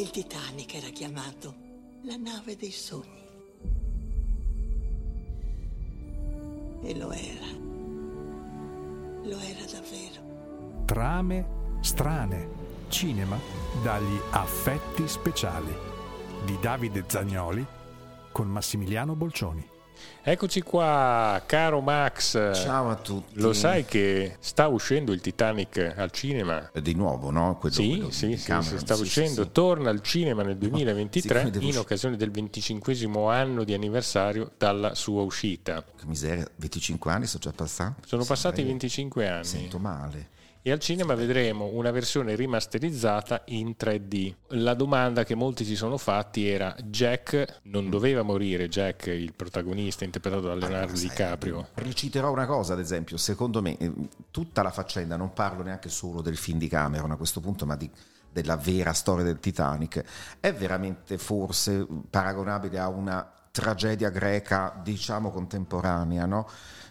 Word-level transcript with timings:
Il 0.00 0.08
Titanic 0.08 0.76
era 0.76 0.88
chiamato 0.88 1.54
la 2.04 2.16
nave 2.16 2.56
dei 2.56 2.70
sogni. 2.70 3.22
E 6.80 6.96
lo 6.96 7.12
era. 7.12 7.46
Lo 9.24 9.38
era 9.38 9.62
davvero. 9.70 10.84
Trame 10.86 11.76
strane. 11.80 12.48
Cinema 12.88 13.38
dagli 13.82 14.18
affetti 14.30 15.06
speciali. 15.06 15.76
Di 16.46 16.58
Davide 16.58 17.04
Zagnoli 17.06 17.66
con 18.32 18.48
Massimiliano 18.48 19.14
Bolcioni. 19.14 19.68
Eccoci 20.22 20.62
qua, 20.62 21.42
caro 21.46 21.80
Max. 21.80 22.32
Ciao 22.54 22.90
a 22.90 22.96
tutti. 22.96 23.40
Lo 23.40 23.52
sai 23.52 23.84
che 23.84 24.36
sta 24.40 24.68
uscendo 24.68 25.12
il 25.12 25.20
Titanic 25.20 25.94
al 25.96 26.10
cinema? 26.10 26.70
Di 26.80 26.94
nuovo, 26.94 27.30
no? 27.30 27.56
Quello, 27.58 27.74
sì, 27.74 27.88
quello 27.88 28.10
sì, 28.10 28.36
sì, 28.36 28.62
sì, 28.62 28.78
sta 28.78 28.94
sì, 28.94 29.02
uscendo, 29.02 29.42
sì, 29.44 29.52
torna 29.52 29.90
al 29.90 30.02
cinema 30.02 30.42
nel 30.42 30.56
2023 30.58 31.52
in 31.60 31.78
occasione 31.78 32.16
del 32.16 32.30
25 32.30 32.94
anno 33.30 33.64
di 33.64 33.72
anniversario 33.72 34.50
dalla 34.58 34.94
sua 34.94 35.22
uscita. 35.22 35.82
Che 35.82 36.04
miseria, 36.06 36.46
25 36.56 37.10
anni 37.10 37.26
sono 37.26 37.42
già 37.42 37.52
passati? 37.52 38.02
Sono 38.06 38.24
passati 38.24 38.62
25 38.62 39.28
anni. 39.28 39.44
Sento 39.44 39.78
male 39.78 40.38
e 40.62 40.70
al 40.70 40.78
cinema 40.78 41.14
vedremo 41.14 41.70
una 41.72 41.90
versione 41.90 42.34
rimasterizzata 42.34 43.42
in 43.46 43.74
3D. 43.78 44.34
La 44.48 44.74
domanda 44.74 45.24
che 45.24 45.34
molti 45.34 45.64
si 45.64 45.76
sono 45.76 45.96
fatti 45.96 46.48
era 46.48 46.74
Jack 46.84 47.60
non 47.64 47.88
doveva 47.88 48.22
morire, 48.22 48.68
Jack 48.68 49.06
il 49.06 49.32
protagonista 49.34 50.04
interpretato 50.04 50.42
da 50.42 50.54
Leonardo 50.54 50.92
allora, 50.92 51.00
DiCaprio. 51.00 51.68
Riciterò 51.74 52.30
una 52.30 52.46
cosa 52.46 52.74
ad 52.74 52.80
esempio, 52.80 53.16
secondo 53.16 53.62
me 53.62 53.76
eh, 53.78 53.92
tutta 54.30 54.62
la 54.62 54.70
faccenda, 54.70 55.16
non 55.16 55.32
parlo 55.32 55.62
neanche 55.62 55.88
solo 55.88 56.20
del 56.20 56.36
film 56.36 56.58
di 56.58 56.68
Cameron 56.68 57.10
a 57.10 57.16
questo 57.16 57.40
punto, 57.40 57.64
ma 57.64 57.76
di 57.76 57.90
della 58.32 58.56
vera 58.56 58.92
storia 58.92 59.24
del 59.24 59.40
Titanic, 59.40 60.04
è 60.38 60.52
veramente 60.52 61.18
forse 61.18 61.84
paragonabile 62.08 62.78
a 62.78 62.88
una 62.88 63.28
tragedia 63.50 64.10
greca, 64.10 64.78
diciamo 64.82 65.30
contemporanea, 65.30 66.26
no? 66.26 66.48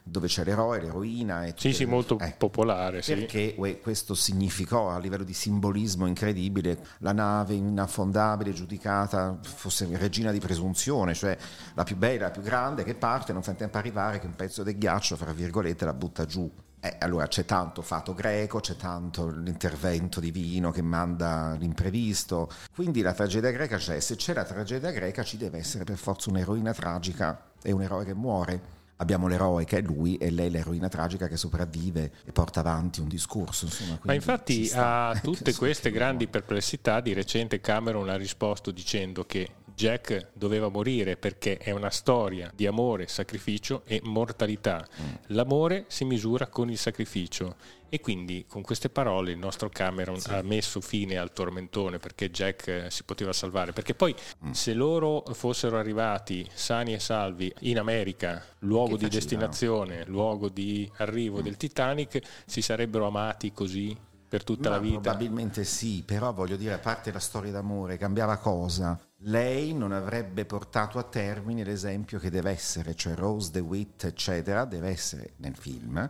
Dove 0.09 0.27
c'è 0.27 0.43
l'eroe, 0.43 0.81
l'eroina. 0.81 1.45
E 1.45 1.53
sì, 1.57 1.73
sì, 1.73 1.85
molto 1.85 2.17
ecco, 2.19 2.35
popolare. 2.37 3.01
Perché 3.05 3.55
sì. 3.57 3.79
questo 3.81 4.13
significò 4.13 4.89
a 4.89 4.99
livello 4.99 5.23
di 5.23 5.33
simbolismo 5.33 6.05
incredibile 6.05 6.85
la 6.99 7.11
nave 7.11 7.53
inaffondabile, 7.53 8.53
giudicata 8.53 9.37
fosse 9.41 9.87
regina 9.93 10.31
di 10.31 10.39
presunzione, 10.39 11.13
cioè 11.13 11.37
la 11.73 11.83
più 11.83 11.95
bella, 11.95 12.25
la 12.25 12.31
più 12.31 12.41
grande, 12.41 12.83
che 12.83 12.95
parte, 12.95 13.33
non 13.33 13.43
fa 13.43 13.51
in 13.51 13.57
tempo 13.57 13.77
a 13.77 13.79
arrivare 13.79 14.19
che 14.19 14.25
un 14.25 14.35
pezzo 14.35 14.63
del 14.63 14.77
ghiaccio, 14.77 15.15
fra 15.15 15.31
virgolette, 15.33 15.85
la 15.85 15.93
butta 15.93 16.25
giù. 16.25 16.49
Eh, 16.81 16.95
allora 16.99 17.27
c'è 17.27 17.43
tanto 17.43 17.81
fato 17.81 18.13
greco, 18.13 18.61
c'è 18.61 18.77
tanto 18.77 19.27
l'intervento 19.27 20.21
divino 20.21 20.71
che 20.71 20.81
manda 20.81 21.53
l'imprevisto, 21.59 22.49
quindi 22.73 23.01
la 23.01 23.11
tragedia 23.11 23.51
greca 23.51 23.75
c'è, 23.75 23.99
se 23.99 24.15
c'è 24.15 24.33
la 24.33 24.45
tragedia 24.45 24.89
greca 24.91 25.21
ci 25.23 25.35
deve 25.35 25.57
essere 25.57 25.83
per 25.83 25.97
forza 25.97 26.29
un'eroina 26.29 26.73
tragica 26.73 27.51
e 27.61 27.73
un 27.73 27.81
eroe 27.81 28.05
che 28.05 28.13
muore 28.13 28.77
abbiamo 29.01 29.27
l'eroe 29.27 29.65
che 29.65 29.77
è 29.77 29.81
lui 29.81 30.17
e 30.17 30.29
lei 30.29 30.49
l'eroina 30.49 30.87
tragica 30.87 31.27
che 31.27 31.37
sopravvive 31.37 32.11
e 32.25 32.31
porta 32.31 32.59
avanti 32.59 32.99
un 32.99 33.07
discorso. 33.07 33.65
Insomma, 33.65 33.99
Ma 34.03 34.13
infatti 34.13 34.69
a 34.73 35.19
tutte 35.21 35.53
queste 35.55 35.91
grandi 35.91 36.27
perplessità 36.27 36.99
di 36.99 37.13
recente 37.13 37.59
Cameron 37.59 38.09
ha 38.09 38.15
risposto 38.15 38.71
dicendo 38.71 39.25
che 39.25 39.49
Jack 39.79 40.31
doveva 40.33 40.67
morire 40.67 41.15
perché 41.15 41.55
è 41.57 41.71
una 41.71 41.89
storia 41.89 42.51
di 42.53 42.67
amore, 42.67 43.07
sacrificio 43.07 43.83
e 43.85 44.01
mortalità. 44.03 44.85
Mm. 44.85 45.05
L'amore 45.27 45.85
si 45.87 46.03
misura 46.03 46.47
con 46.47 46.69
il 46.69 46.77
sacrificio 46.77 47.55
e 47.87 48.01
quindi 48.01 48.43
con 48.45 48.61
queste 48.61 48.89
parole 48.89 49.31
il 49.31 49.37
nostro 49.37 49.69
Cameron 49.69 50.19
sì. 50.19 50.31
ha 50.31 50.41
messo 50.41 50.81
fine 50.81 51.15
al 51.15 51.31
tormentone 51.31 51.97
perché 51.97 52.29
Jack 52.29 52.87
si 52.91 53.03
poteva 53.03 53.31
salvare. 53.31 53.71
Perché 53.71 53.95
poi 53.95 54.13
mm. 54.13 54.51
se 54.51 54.73
loro 54.73 55.23
fossero 55.31 55.77
arrivati 55.77 56.45
sani 56.53 56.93
e 56.93 56.99
salvi 56.99 57.49
in 57.59 57.79
America, 57.79 58.43
luogo 58.59 58.97
che 58.97 59.05
di 59.05 59.09
destinazione, 59.11 60.03
luogo 60.07 60.49
di 60.49 60.91
arrivo 60.97 61.39
mm. 61.39 61.41
del 61.41 61.55
Titanic, 61.55 62.19
si 62.45 62.61
sarebbero 62.61 63.07
amati 63.07 63.53
così 63.53 63.95
per 64.27 64.43
tutta 64.43 64.67
Ma 64.67 64.75
la 64.75 64.81
vita? 64.81 64.99
Probabilmente 64.99 65.63
sì, 65.63 66.03
però 66.05 66.33
voglio 66.33 66.57
dire, 66.57 66.73
a 66.73 66.79
parte 66.79 67.13
la 67.13 67.19
storia 67.19 67.53
d'amore, 67.53 67.95
cambiava 67.95 68.35
cosa? 68.35 68.99
Lei 69.23 69.73
non 69.73 69.91
avrebbe 69.91 70.45
portato 70.45 70.97
a 70.97 71.03
termine 71.03 71.65
l'esempio 71.65 72.19
che 72.19 72.29
deve 72.29 72.51
essere, 72.51 72.95
cioè 72.95 73.15
Rose 73.15 73.51
DeWitt, 73.51 74.05
eccetera, 74.05 74.63
deve 74.63 74.87
essere 74.87 75.33
nel 75.37 75.57
film 75.57 76.09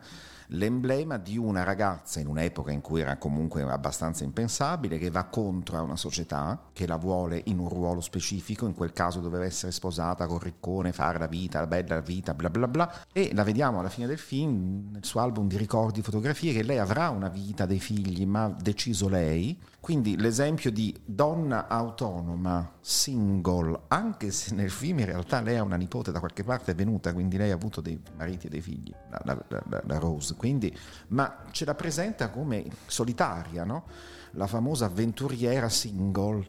l'emblema 0.50 1.18
di 1.18 1.38
una 1.38 1.64
ragazza 1.64 2.19
in 2.19 2.28
un'epoca 2.28 2.72
in 2.72 2.81
cui 2.81 3.02
era 3.02 3.18
comunque 3.18 3.62
abbastanza 3.64 4.24
impensabile, 4.24 4.98
che 4.98 5.09
va 5.09 5.25
contro 5.25 5.78
a 5.78 5.81
una 5.81 5.96
società 5.96 6.59
che 6.74 6.88
la 6.88 6.98
vuole 6.98 7.42
in 7.46 7.59
un 7.59 7.68
ruolo 7.68 8.02
specifico, 8.02 8.66
in 8.66 8.74
quel 8.74 8.94
caso 8.94 9.19
doveva 9.19 9.46
essere 9.46 9.72
sposata 9.72 10.25
con 10.25 10.40
Riccone, 10.40 10.92
fare 10.92 11.19
la 11.19 11.28
vita, 11.28 11.59
la 11.59 11.68
bella 11.68 12.02
vita, 12.02 12.34
bla 12.34 12.50
bla 12.50 12.68
bla, 12.68 13.06
e 13.12 13.31
la 13.34 13.44
vediamo 13.44 13.80
alla 13.80 13.90
fine 13.90 14.08
del 14.08 14.18
film, 14.18 14.90
nel 14.92 15.06
suo 15.06 15.22
album 15.22 15.48
di 15.48 15.58
ricordi, 15.58 16.02
fotografie, 16.02 16.53
che 16.53 16.64
lei 16.64 16.78
avrà 16.78 17.09
una 17.09 17.30
vita, 17.30 17.66
dei 17.66 17.80
figli, 17.80 18.25
ma 18.25 18.46
ha 18.46 18.56
deciso 18.59 19.08
lei. 19.08 19.59
Quindi 19.79 20.17
l'esempio 20.17 20.72
di 20.72 20.94
donna 21.06 21.67
autonoma, 21.67 22.73
single, 22.81 23.84
anche 23.88 24.29
se 24.29 24.53
nel 24.53 24.69
film 24.69 25.00
in 25.00 25.06
realtà 25.06 25.41
lei 25.41 25.56
ha 25.56 25.63
una 25.63 25.78
nipote 25.78 26.12
da 26.12 26.19
qualche 26.19 26.44
parte 26.44 26.73
è 26.73 26.75
venuta, 26.75 27.13
quindi 27.13 27.38
lei 27.38 27.51
ha 27.51 27.56
avuto 27.56 27.79
dei 27.79 28.00
mariti 28.18 28.47
e 28.47 28.50
dei 28.50 28.62
figli, 28.62 28.94
la, 29.09 29.22
la, 29.23 29.45
la, 29.47 29.81
la 29.85 29.97
Rose 29.97 30.35
quindi, 30.35 30.75
ma 31.09 31.44
ce 31.51 31.63
la 31.66 31.75
presenta 31.75 32.29
come 32.29 32.66
solitaria, 32.88 33.63
no? 33.63 33.85
la 34.31 34.47
famosa 34.47 34.85
avventuriera 34.85 35.69
single. 35.69 36.45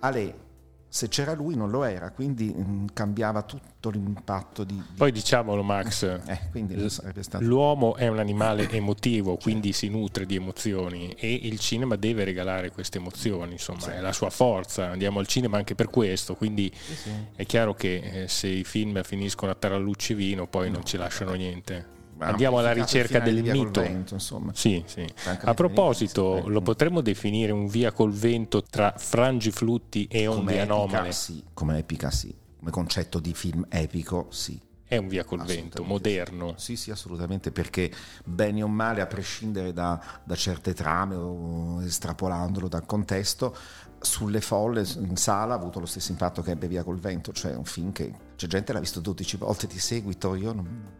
Ale, 0.00 0.46
se 0.90 1.08
c'era 1.08 1.34
lui 1.34 1.54
non 1.54 1.70
lo 1.70 1.84
era, 1.84 2.10
quindi 2.10 2.52
mh, 2.54 2.62
mm, 2.62 2.86
cambiava 2.94 3.42
tutto 3.42 3.90
l'impatto 3.90 4.64
di, 4.64 4.74
di... 4.74 4.96
Poi 4.96 5.12
diciamolo 5.12 5.62
Max, 5.62 6.02
eh, 6.26 6.88
stato... 7.22 7.44
l'uomo 7.44 7.94
è 7.96 8.08
un 8.08 8.18
animale 8.18 8.68
emotivo, 8.70 9.36
quindi 9.36 9.72
si 9.72 9.88
nutre 9.88 10.24
di 10.24 10.36
emozioni 10.36 11.10
e 11.10 11.32
il 11.32 11.58
cinema 11.58 11.96
deve 11.96 12.24
regalare 12.24 12.70
queste 12.70 12.98
emozioni, 12.98 13.52
insomma 13.52 13.80
sì. 13.80 13.90
è 13.90 14.00
la 14.00 14.12
sua 14.12 14.30
forza, 14.30 14.86
andiamo 14.86 15.18
al 15.18 15.26
cinema 15.26 15.58
anche 15.58 15.74
per 15.74 15.90
questo, 15.90 16.34
quindi 16.34 16.72
sì, 16.74 16.94
sì. 16.94 17.10
è 17.34 17.44
chiaro 17.44 17.74
che 17.74 18.22
eh, 18.22 18.28
se 18.28 18.48
i 18.48 18.64
film 18.64 19.02
finiscono 19.02 19.52
a 19.52 19.54
tarallucci 19.54 20.14
vino 20.14 20.46
poi 20.46 20.68
no, 20.68 20.76
non 20.76 20.84
ci 20.86 20.96
lasciano 20.96 21.34
niente 21.34 21.96
andiamo 22.18 22.58
alla 22.58 22.72
ricerca 22.72 23.18
del 23.20 23.42
mito. 23.42 23.80
Vento, 23.80 24.18
sì, 24.52 24.82
sì. 24.86 25.06
A 25.24 25.54
proposito, 25.54 26.44
lo 26.46 26.60
potremmo 26.60 27.00
definire 27.00 27.52
un 27.52 27.66
via 27.66 27.92
col 27.92 28.12
vento 28.12 28.62
tra 28.62 28.94
frangiflutti 28.96 30.06
e 30.10 30.26
onde 30.26 30.60
anomale? 30.60 31.12
Sì, 31.12 31.42
come 31.54 31.78
epica 31.78 32.10
sì, 32.10 32.34
come 32.58 32.70
concetto 32.70 33.18
di 33.18 33.34
film 33.34 33.66
epico 33.68 34.26
sì. 34.30 34.60
È 34.88 34.96
un 34.96 35.06
via 35.06 35.22
col 35.22 35.42
vento, 35.42 35.84
moderno. 35.84 36.54
Sì, 36.56 36.74
sì, 36.74 36.90
assolutamente, 36.90 37.50
perché 37.50 37.92
bene 38.24 38.62
o 38.62 38.68
male, 38.68 39.02
a 39.02 39.06
prescindere 39.06 39.74
da, 39.74 40.02
da 40.24 40.34
certe 40.34 40.72
trame 40.72 41.14
o 41.14 41.82
estrapolandolo 41.82 42.68
dal 42.68 42.86
contesto, 42.86 43.54
sulle 44.00 44.40
folle 44.40 44.86
in 44.96 45.16
sala 45.16 45.54
ha 45.54 45.56
avuto 45.56 45.80
lo 45.80 45.86
stesso 45.86 46.12
impatto 46.12 46.42
che 46.42 46.52
ebbe 46.52 46.68
Via 46.68 46.82
col 46.82 46.98
Vento, 46.98 47.32
cioè 47.32 47.54
un 47.54 47.64
film 47.64 47.92
che 47.92 48.12
c'è 48.36 48.46
gente 48.46 48.72
l'ha 48.72 48.80
visto 48.80 49.00
12 49.00 49.36
volte 49.36 49.66
di 49.66 49.78
seguito. 49.78 50.36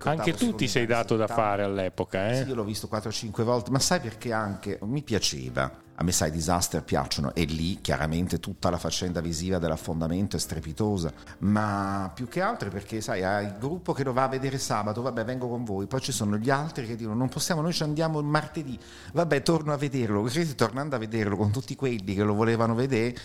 Anche 0.05 0.33
tu 0.35 0.55
ti 0.55 0.69
sei 0.69 0.87
dato 0.87 1.17
da 1.17 1.27
fare 1.27 1.63
all'epoca, 1.63 2.31
eh? 2.31 2.43
Sì, 2.43 2.49
io 2.49 2.55
l'ho 2.55 2.65
visto 2.65 2.89
4-5 2.91 3.43
volte, 3.43 3.71
ma 3.71 3.79
sai 3.79 4.01
perché 4.01 4.33
anche 4.33 4.79
mi 4.83 5.03
piaceva 5.03 5.87
a 6.01 6.05
me 6.05 6.13
sai, 6.13 6.29
i 6.29 6.33
disaster 6.33 6.85
piacciono 6.85 7.35
e 7.35 7.43
lì 7.43 7.81
chiaramente 7.81 8.39
tutta 8.39 8.71
la 8.71 8.79
faccenda 8.79 9.21
visiva 9.21 9.59
dell'affondamento 9.59 10.37
è 10.37 10.39
strepitosa, 10.39 11.13
ma 11.39 12.09
più 12.15 12.29
che 12.29 12.41
altro 12.41 12.71
perché 12.71 13.01
sai, 13.01 13.25
hai 13.25 13.47
il 13.47 13.57
gruppo 13.59 13.93
che 13.93 14.05
lo 14.05 14.13
va 14.13 14.23
a 14.23 14.29
vedere 14.29 14.59
sabato, 14.59 15.03
vabbè 15.03 15.25
vengo 15.25 15.49
con 15.49 15.65
voi, 15.65 15.87
poi 15.87 16.01
ci 16.01 16.13
sono 16.13 16.37
gli 16.37 16.51
altri 16.51 16.87
che 16.87 16.95
dicono 16.95 17.17
non 17.17 17.29
possiamo, 17.29 17.63
noi 17.63 17.73
ci 17.73 17.83
andiamo 17.83 18.23
martedì, 18.23 18.79
vabbè 19.13 19.43
torno 19.43 19.73
a 19.73 19.77
vederlo, 19.77 20.21
così 20.21 20.55
tornando 20.55 20.95
a 20.95 21.01
vederlo 21.01 21.37
con 21.37 21.51
tutti 21.51 21.75
quelli 21.75 22.15
che 22.15 22.23
lo 22.23 22.35
volevano 22.35 22.77
vedere 22.77 23.17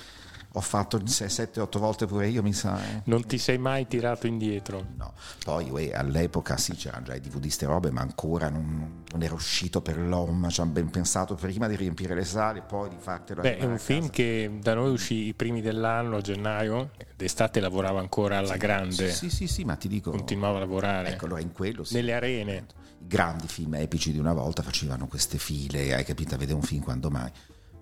ho 0.56 0.62
fatto 0.62 1.00
7-8 1.00 1.80
volte 1.80 2.06
pure 2.06 2.28
io, 2.28 2.44
mi 2.44 2.54
sa. 2.54 2.80
Eh. 2.80 3.02
Non 3.06 3.26
ti 3.26 3.40
sei 3.40 3.58
mai 3.58 3.88
tirato 3.88 4.28
indietro? 4.28 4.86
No, 4.98 5.14
poi 5.44 5.70
uè, 5.72 5.94
all'epoca 5.94 6.58
sì, 6.58 6.74
c'erano 6.76 7.06
già 7.06 7.16
i 7.16 7.20
DVD 7.20 7.48
ste 7.48 7.66
robe, 7.66 7.90
ma 7.90 8.02
ancora 8.02 8.50
non, 8.50 9.04
non 9.12 9.24
era 9.24 9.34
uscito 9.34 9.82
per 9.82 9.98
l'OM, 9.98 10.48
ci 10.50 10.62
hanno 10.62 10.72
ben 10.72 10.92
pensato 10.92 11.34
prima 11.34 11.68
di 11.68 11.76
riempire 11.76 12.14
le 12.14 12.24
sale 12.24 12.60
e 12.60 12.62
poi 12.62 12.90
di 12.90 12.98
fartelo 13.00 13.42
Beh, 13.42 13.58
è 13.58 13.66
un 13.66 13.80
film 13.80 14.12
che 14.12 14.60
da 14.62 14.76
noi 14.76 14.92
uscì 14.92 15.26
i 15.26 15.34
primi 15.34 15.62
dell'anno, 15.62 16.18
a 16.18 16.22
gennaio, 16.22 16.92
d'estate 17.16 17.60
lavorava 17.60 18.00
ancora 18.00 18.38
alla 18.38 18.54
sì, 18.54 18.58
grande. 18.60 19.12
Sì, 19.12 19.32
sì, 19.32 19.48
sì, 19.48 19.64
ma 19.64 19.76
ti 19.76 19.88
dico... 19.88 20.12
Continuava 20.12 20.58
a 20.58 20.60
lavorare. 20.60 21.10
Ecco, 21.10 21.26
allora 21.26 21.42
in 21.42 21.52
quello 21.52 21.84
sì. 21.84 21.96
Nelle 21.96 22.14
arene. 22.14 22.66
I 23.00 23.08
grandi 23.08 23.48
film 23.48 23.74
epici 23.74 24.12
di 24.12 24.20
una 24.20 24.34
volta 24.34 24.62
facevano 24.62 25.08
queste 25.08 25.40
file, 25.40 25.96
hai 25.96 26.04
capito, 26.04 26.36
a 26.36 26.38
vedere 26.38 26.58
un 26.58 26.64
film 26.64 26.84
quando 26.84 27.10
mai 27.10 27.32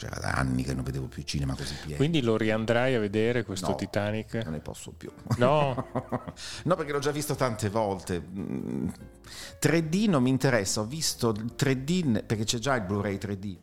c'era 0.01 0.19
da 0.19 0.31
anni 0.31 0.63
che 0.63 0.73
non 0.73 0.83
vedevo 0.83 1.07
più 1.07 1.21
cinema 1.21 1.55
così 1.55 1.75
pieno. 1.75 1.97
Quindi 1.97 2.23
lo 2.23 2.35
riandrai 2.35 2.95
a 2.95 2.99
vedere 2.99 3.43
questo 3.43 3.69
no, 3.69 3.75
Titanic? 3.75 4.33
Non 4.33 4.53
ne 4.53 4.59
posso 4.59 4.91
più. 4.91 5.11
No? 5.37 5.75
no, 6.63 6.75
perché 6.75 6.91
l'ho 6.91 6.99
già 6.99 7.11
visto 7.11 7.35
tante 7.35 7.69
volte. 7.69 8.19
3D 9.61 10.09
non 10.09 10.23
mi 10.23 10.31
interessa, 10.31 10.81
ho 10.81 10.85
visto 10.85 11.29
il 11.29 11.53
3D 11.55 12.25
perché 12.25 12.45
c'è 12.45 12.57
già 12.57 12.75
il 12.75 12.81
Blu-ray 12.81 13.17
3D, 13.17 13.57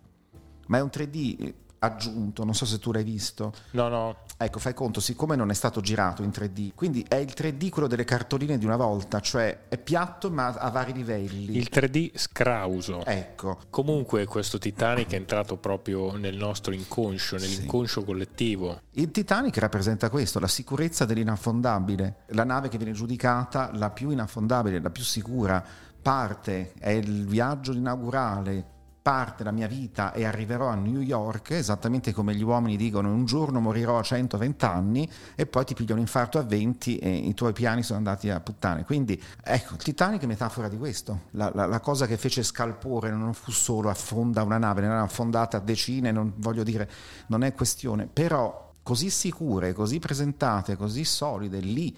ma 0.68 0.78
è 0.78 0.80
un 0.80 0.90
3D 0.92 1.54
aggiunto, 1.80 2.44
non 2.44 2.54
so 2.54 2.64
se 2.64 2.78
tu 2.78 2.92
l'hai 2.92 3.04
visto. 3.04 3.52
No, 3.72 3.88
no. 3.88 4.16
Ecco, 4.36 4.58
fai 4.58 4.74
conto, 4.74 5.00
siccome 5.00 5.36
non 5.36 5.50
è 5.50 5.54
stato 5.54 5.80
girato 5.80 6.22
in 6.22 6.30
3D, 6.30 6.70
quindi 6.74 7.04
è 7.08 7.16
il 7.16 7.32
3D 7.36 7.70
quello 7.70 7.88
delle 7.88 8.04
cartoline 8.04 8.58
di 8.58 8.64
una 8.64 8.76
volta, 8.76 9.20
cioè 9.20 9.66
è 9.68 9.78
piatto 9.78 10.30
ma 10.30 10.48
a 10.48 10.70
vari 10.70 10.92
livelli. 10.92 11.56
Il 11.56 11.68
3D 11.70 12.12
scrauso. 12.14 13.04
Ecco. 13.04 13.58
Comunque 13.70 14.24
questo 14.26 14.58
Titanic 14.58 15.10
è 15.10 15.16
entrato 15.16 15.56
proprio 15.56 16.16
nel 16.16 16.36
nostro 16.36 16.72
inconscio, 16.72 17.36
nell'inconscio 17.36 18.00
sì. 18.00 18.06
collettivo. 18.06 18.80
Il 18.92 19.10
Titanic 19.10 19.56
rappresenta 19.58 20.10
questo, 20.10 20.38
la 20.38 20.48
sicurezza 20.48 21.04
dell'inaffondabile. 21.04 22.24
La 22.28 22.44
nave 22.44 22.68
che 22.68 22.78
viene 22.78 22.92
giudicata 22.92 23.70
la 23.74 23.90
più 23.90 24.10
inaffondabile, 24.10 24.80
la 24.80 24.90
più 24.90 25.02
sicura, 25.02 25.64
parte, 26.00 26.72
è 26.78 26.90
il 26.90 27.26
viaggio 27.26 27.72
inaugurale, 27.72 28.76
parte 29.08 29.42
la 29.42 29.52
mia 29.52 29.66
vita 29.66 30.12
e 30.12 30.26
arriverò 30.26 30.66
a 30.66 30.74
New 30.74 31.00
York, 31.00 31.52
esattamente 31.52 32.12
come 32.12 32.34
gli 32.34 32.42
uomini 32.42 32.76
dicono 32.76 33.10
un 33.10 33.24
giorno 33.24 33.58
morirò 33.58 33.98
a 33.98 34.02
120 34.02 34.64
anni 34.66 35.10
e 35.34 35.46
poi 35.46 35.64
ti 35.64 35.72
piglia 35.72 35.94
un 35.94 36.00
infarto 36.00 36.38
a 36.38 36.42
20 36.42 36.98
e 36.98 37.08
i 37.16 37.32
tuoi 37.32 37.54
piani 37.54 37.82
sono 37.82 37.96
andati 37.96 38.28
a 38.28 38.38
puttane. 38.40 38.84
Quindi 38.84 39.18
ecco, 39.42 39.76
il 39.76 39.82
Titanic 39.82 40.20
è 40.24 40.26
metafora 40.26 40.68
di 40.68 40.76
questo. 40.76 41.20
La, 41.30 41.50
la, 41.54 41.64
la 41.64 41.80
cosa 41.80 42.06
che 42.06 42.18
fece 42.18 42.42
scalpore 42.42 43.10
non 43.10 43.32
fu 43.32 43.50
solo 43.50 43.88
affonda 43.88 44.42
una 44.42 44.58
nave, 44.58 44.82
ne 44.82 44.88
era 44.88 45.00
affondata 45.00 45.56
a 45.56 45.60
decine, 45.60 46.12
non 46.12 46.34
voglio 46.36 46.62
dire, 46.62 46.86
non 47.28 47.42
è 47.44 47.54
questione, 47.54 48.08
però 48.12 48.74
così 48.82 49.08
sicure, 49.08 49.72
così 49.72 49.98
presentate, 50.00 50.76
così 50.76 51.04
solide, 51.04 51.60
lì. 51.60 51.96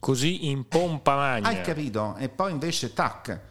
Così 0.00 0.48
in 0.48 0.66
pompa 0.66 1.14
magna. 1.14 1.46
Hai 1.46 1.60
capito? 1.60 2.16
E 2.16 2.28
poi 2.28 2.50
invece, 2.50 2.92
tac, 2.92 3.49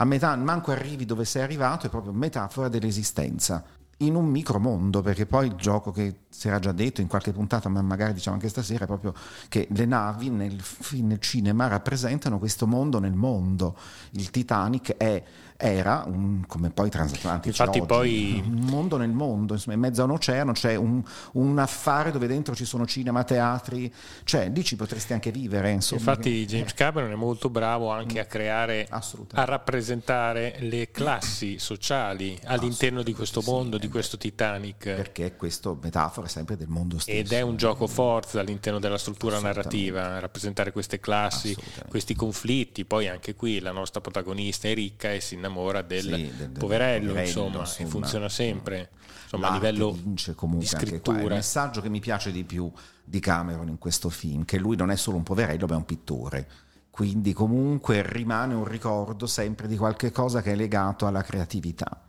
a 0.00 0.04
metà, 0.06 0.34
manco 0.34 0.70
arrivi 0.70 1.04
dove 1.04 1.26
sei 1.26 1.42
arrivato, 1.42 1.86
è 1.86 1.90
proprio 1.90 2.12
metafora 2.12 2.68
dell'esistenza 2.68 3.62
in 3.98 4.14
un 4.14 4.24
micromondo, 4.24 5.02
perché 5.02 5.26
poi 5.26 5.48
il 5.48 5.54
gioco 5.56 5.90
che 5.90 6.20
si 6.30 6.48
era 6.48 6.58
già 6.58 6.72
detto 6.72 7.02
in 7.02 7.06
qualche 7.06 7.32
puntata, 7.32 7.68
ma 7.68 7.82
magari 7.82 8.14
diciamo 8.14 8.36
anche 8.36 8.48
stasera, 8.48 8.84
è 8.84 8.86
proprio 8.86 9.12
che 9.48 9.68
le 9.70 9.84
navi 9.84 10.30
nel, 10.30 10.58
nel 10.92 11.20
cinema 11.20 11.66
rappresentano 11.66 12.38
questo 12.38 12.66
mondo 12.66 12.98
nel 12.98 13.12
mondo. 13.12 13.76
Il 14.12 14.30
Titanic 14.30 14.96
è 14.96 15.22
era 15.60 16.04
un, 16.06 16.44
come 16.46 16.70
poi 16.70 16.88
transatlantici 16.88 17.60
Infatti 17.60 17.78
oggi, 17.78 17.86
poi... 17.86 18.42
un 18.44 18.60
mondo 18.64 18.96
nel 18.96 19.10
mondo, 19.10 19.52
insomma, 19.52 19.74
in 19.74 19.82
mezzo 19.82 20.00
a 20.00 20.04
un 20.06 20.12
oceano 20.12 20.52
c'è 20.52 20.74
un, 20.74 21.02
un, 21.32 21.58
affare 21.58 22.10
dove 22.10 22.26
dentro 22.26 22.54
ci 22.54 22.64
sono 22.64 22.86
cinema, 22.86 23.24
teatri, 23.24 23.92
cioè 24.24 24.48
lì 24.48 24.64
ci 24.64 24.76
potresti 24.76 25.12
anche 25.12 25.30
vivere. 25.30 25.70
Insomma. 25.70 26.00
Infatti 26.00 26.46
James 26.46 26.72
Cameron 26.72 27.10
è 27.12 27.14
molto 27.14 27.50
bravo 27.50 27.90
anche 27.90 28.20
a 28.20 28.24
creare, 28.24 28.88
a 28.88 29.44
rappresentare 29.44 30.56
le 30.60 30.90
classi 30.90 31.58
sociali 31.58 32.38
all'interno 32.44 33.02
di 33.02 33.12
questo 33.12 33.42
mondo, 33.44 33.76
sì, 33.76 33.82
di 33.82 33.88
questo 33.88 34.16
Titanic. 34.16 34.84
Perché 34.84 35.36
questo 35.36 35.78
metafora 35.82 36.26
è 36.26 36.30
sempre 36.30 36.56
del 36.56 36.68
mondo 36.68 36.98
stesso. 36.98 37.18
Ed 37.18 37.32
è 37.32 37.42
un 37.42 37.56
gioco 37.56 37.86
forza 37.86 38.40
all'interno 38.40 38.78
della 38.78 38.98
struttura 38.98 39.38
narrativa, 39.38 40.18
rappresentare 40.18 40.72
queste 40.72 41.00
classi, 41.00 41.54
questi 41.88 42.14
conflitti, 42.14 42.86
poi 42.86 43.08
anche 43.08 43.34
qui 43.34 43.60
la 43.60 43.72
nostra 43.72 44.00
protagonista 44.00 44.66
è 44.66 44.74
ricca 44.74 45.12
e 45.12 45.20
si 45.20 45.34
innamora 45.34 45.48
innamora 45.50 45.82
del, 45.82 46.02
sì, 46.02 46.08
del, 46.08 46.30
del 46.34 46.50
poverello, 46.52 47.08
poverello 47.08 47.20
insomma, 47.20 47.58
insomma, 47.60 47.88
e 47.88 47.90
funziona 47.90 48.28
sempre 48.28 48.90
insomma, 49.24 49.50
a 49.50 49.52
livello 49.54 49.92
vince 49.92 50.34
comunque 50.34 50.68
di 50.78 50.86
scrittura. 50.86 51.20
il 51.20 51.28
messaggio 51.28 51.80
che 51.80 51.88
mi 51.88 52.00
piace 52.00 52.30
di 52.30 52.44
più 52.44 52.70
di 53.04 53.20
Cameron 53.20 53.68
in 53.68 53.78
questo 53.78 54.08
film, 54.08 54.44
che 54.44 54.58
lui 54.58 54.76
non 54.76 54.90
è 54.90 54.96
solo 54.96 55.16
un 55.16 55.24
poverello, 55.24 55.66
ma 55.66 55.74
è 55.74 55.76
un 55.76 55.84
pittore. 55.84 56.48
Quindi 56.90 57.32
comunque 57.32 58.02
rimane 58.04 58.54
un 58.54 58.64
ricordo 58.64 59.26
sempre 59.26 59.66
di 59.66 59.76
qualche 59.76 60.10
cosa 60.10 60.42
che 60.42 60.52
è 60.52 60.54
legato 60.54 61.06
alla 61.06 61.22
creatività. 61.22 62.02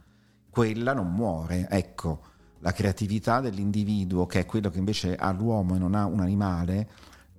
Quella 0.49 0.93
non 0.93 1.11
muore, 1.11 1.67
ecco, 1.69 2.21
la 2.59 2.71
creatività 2.71 3.39
dell'individuo, 3.39 4.25
che 4.25 4.41
è 4.41 4.45
quello 4.45 4.69
che 4.69 4.79
invece 4.79 5.15
ha 5.15 5.31
l'uomo 5.31 5.75
e 5.75 5.79
non 5.79 5.95
ha 5.95 6.05
un 6.05 6.19
animale, 6.19 6.89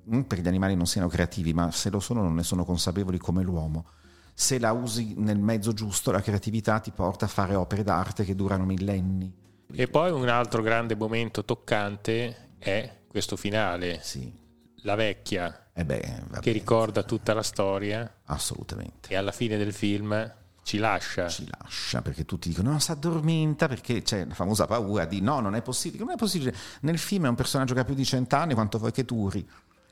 non 0.04 0.26
perché 0.26 0.42
gli 0.42 0.48
animali 0.48 0.74
non 0.74 0.86
siano 0.86 1.08
creativi, 1.08 1.52
ma 1.52 1.70
se 1.70 1.90
lo 1.90 2.00
sono 2.00 2.22
non 2.22 2.34
ne 2.34 2.42
sono 2.42 2.64
consapevoli 2.64 3.18
come 3.18 3.42
l'uomo 3.42 3.84
se 4.34 4.58
la 4.58 4.72
usi 4.72 5.14
nel 5.16 5.38
mezzo 5.38 5.72
giusto, 5.72 6.10
la 6.10 6.22
creatività 6.22 6.80
ti 6.80 6.90
porta 6.90 7.26
a 7.26 7.28
fare 7.28 7.54
opere 7.54 7.82
d'arte 7.82 8.24
che 8.24 8.34
durano 8.34 8.64
millenni. 8.64 9.32
E 9.74 9.88
poi 9.88 10.10
un 10.10 10.28
altro 10.28 10.62
grande 10.62 10.94
momento 10.96 11.44
toccante 11.44 12.54
è 12.58 13.00
questo 13.08 13.36
finale. 13.36 14.00
Sì. 14.02 14.40
La 14.84 14.94
vecchia 14.94 15.70
eh 15.72 15.84
beh, 15.84 16.24
che 16.40 16.52
ricorda 16.52 17.02
tutta 17.02 17.34
la 17.34 17.42
storia. 17.42 18.20
Assolutamente. 18.24 19.10
E 19.10 19.16
alla 19.16 19.32
fine 19.32 19.56
del 19.56 19.72
film 19.72 20.34
ci 20.62 20.78
lascia. 20.78 21.28
Ci 21.28 21.48
lascia 21.48 22.02
perché 22.02 22.24
tutti 22.24 22.48
dicono 22.48 22.72
no, 22.72 22.78
si 22.78 22.90
addormenta 22.90 23.68
perché 23.68 24.02
c'è 24.02 24.24
la 24.24 24.34
famosa 24.34 24.66
paura 24.66 25.04
di 25.04 25.20
no, 25.20 25.40
non 25.40 25.54
è 25.54 25.62
possibile. 25.62 26.04
Non 26.04 26.12
è 26.12 26.16
possibile. 26.16 26.54
Nel 26.80 26.98
film 26.98 27.26
è 27.26 27.28
un 27.28 27.34
personaggio 27.34 27.74
che 27.74 27.80
ha 27.80 27.84
più 27.84 27.94
di 27.94 28.04
cent'anni, 28.04 28.54
quanto 28.54 28.78
vuoi 28.78 28.92
che 28.92 29.04
duri. 29.04 29.48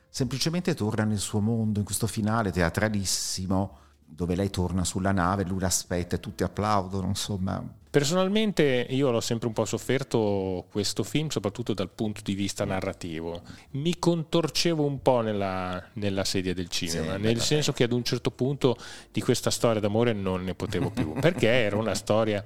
Semplicemente 0.08 0.74
torna 0.74 1.04
nel 1.04 1.18
suo 1.18 1.40
mondo, 1.40 1.78
in 1.78 1.84
questo 1.84 2.06
finale 2.06 2.50
teatralissimo 2.50 3.78
dove 4.12 4.34
lei 4.34 4.50
torna 4.50 4.84
sulla 4.84 5.12
nave, 5.12 5.44
lui 5.44 5.60
l'aspetta 5.60 6.16
e 6.16 6.20
tutti 6.20 6.42
applaudono, 6.42 7.06
insomma. 7.06 7.62
Personalmente 7.90 8.86
io 8.90 9.10
l'ho 9.10 9.20
sempre 9.20 9.48
un 9.48 9.52
po' 9.52 9.64
sofferto 9.64 10.66
questo 10.70 11.02
film, 11.02 11.28
soprattutto 11.28 11.74
dal 11.74 11.90
punto 11.90 12.20
di 12.22 12.34
vista 12.34 12.64
narrativo. 12.64 13.42
Mi 13.72 13.98
contorcevo 13.98 14.84
un 14.84 15.02
po' 15.02 15.22
nella, 15.22 15.82
nella 15.94 16.24
sedia 16.24 16.54
del 16.54 16.68
cinema, 16.68 17.14
sì, 17.14 17.20
nel 17.20 17.40
senso 17.40 17.72
che 17.72 17.84
ad 17.84 17.92
un 17.92 18.04
certo 18.04 18.30
punto 18.30 18.76
di 19.10 19.20
questa 19.20 19.50
storia 19.50 19.80
d'amore 19.80 20.12
non 20.12 20.44
ne 20.44 20.54
potevo 20.54 20.90
più, 20.90 21.14
perché 21.18 21.48
era 21.48 21.76
una 21.76 21.94
storia, 21.94 22.44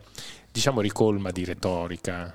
diciamo, 0.51 0.81
ricolma 0.81 1.31
di 1.31 1.45
retorica. 1.45 2.35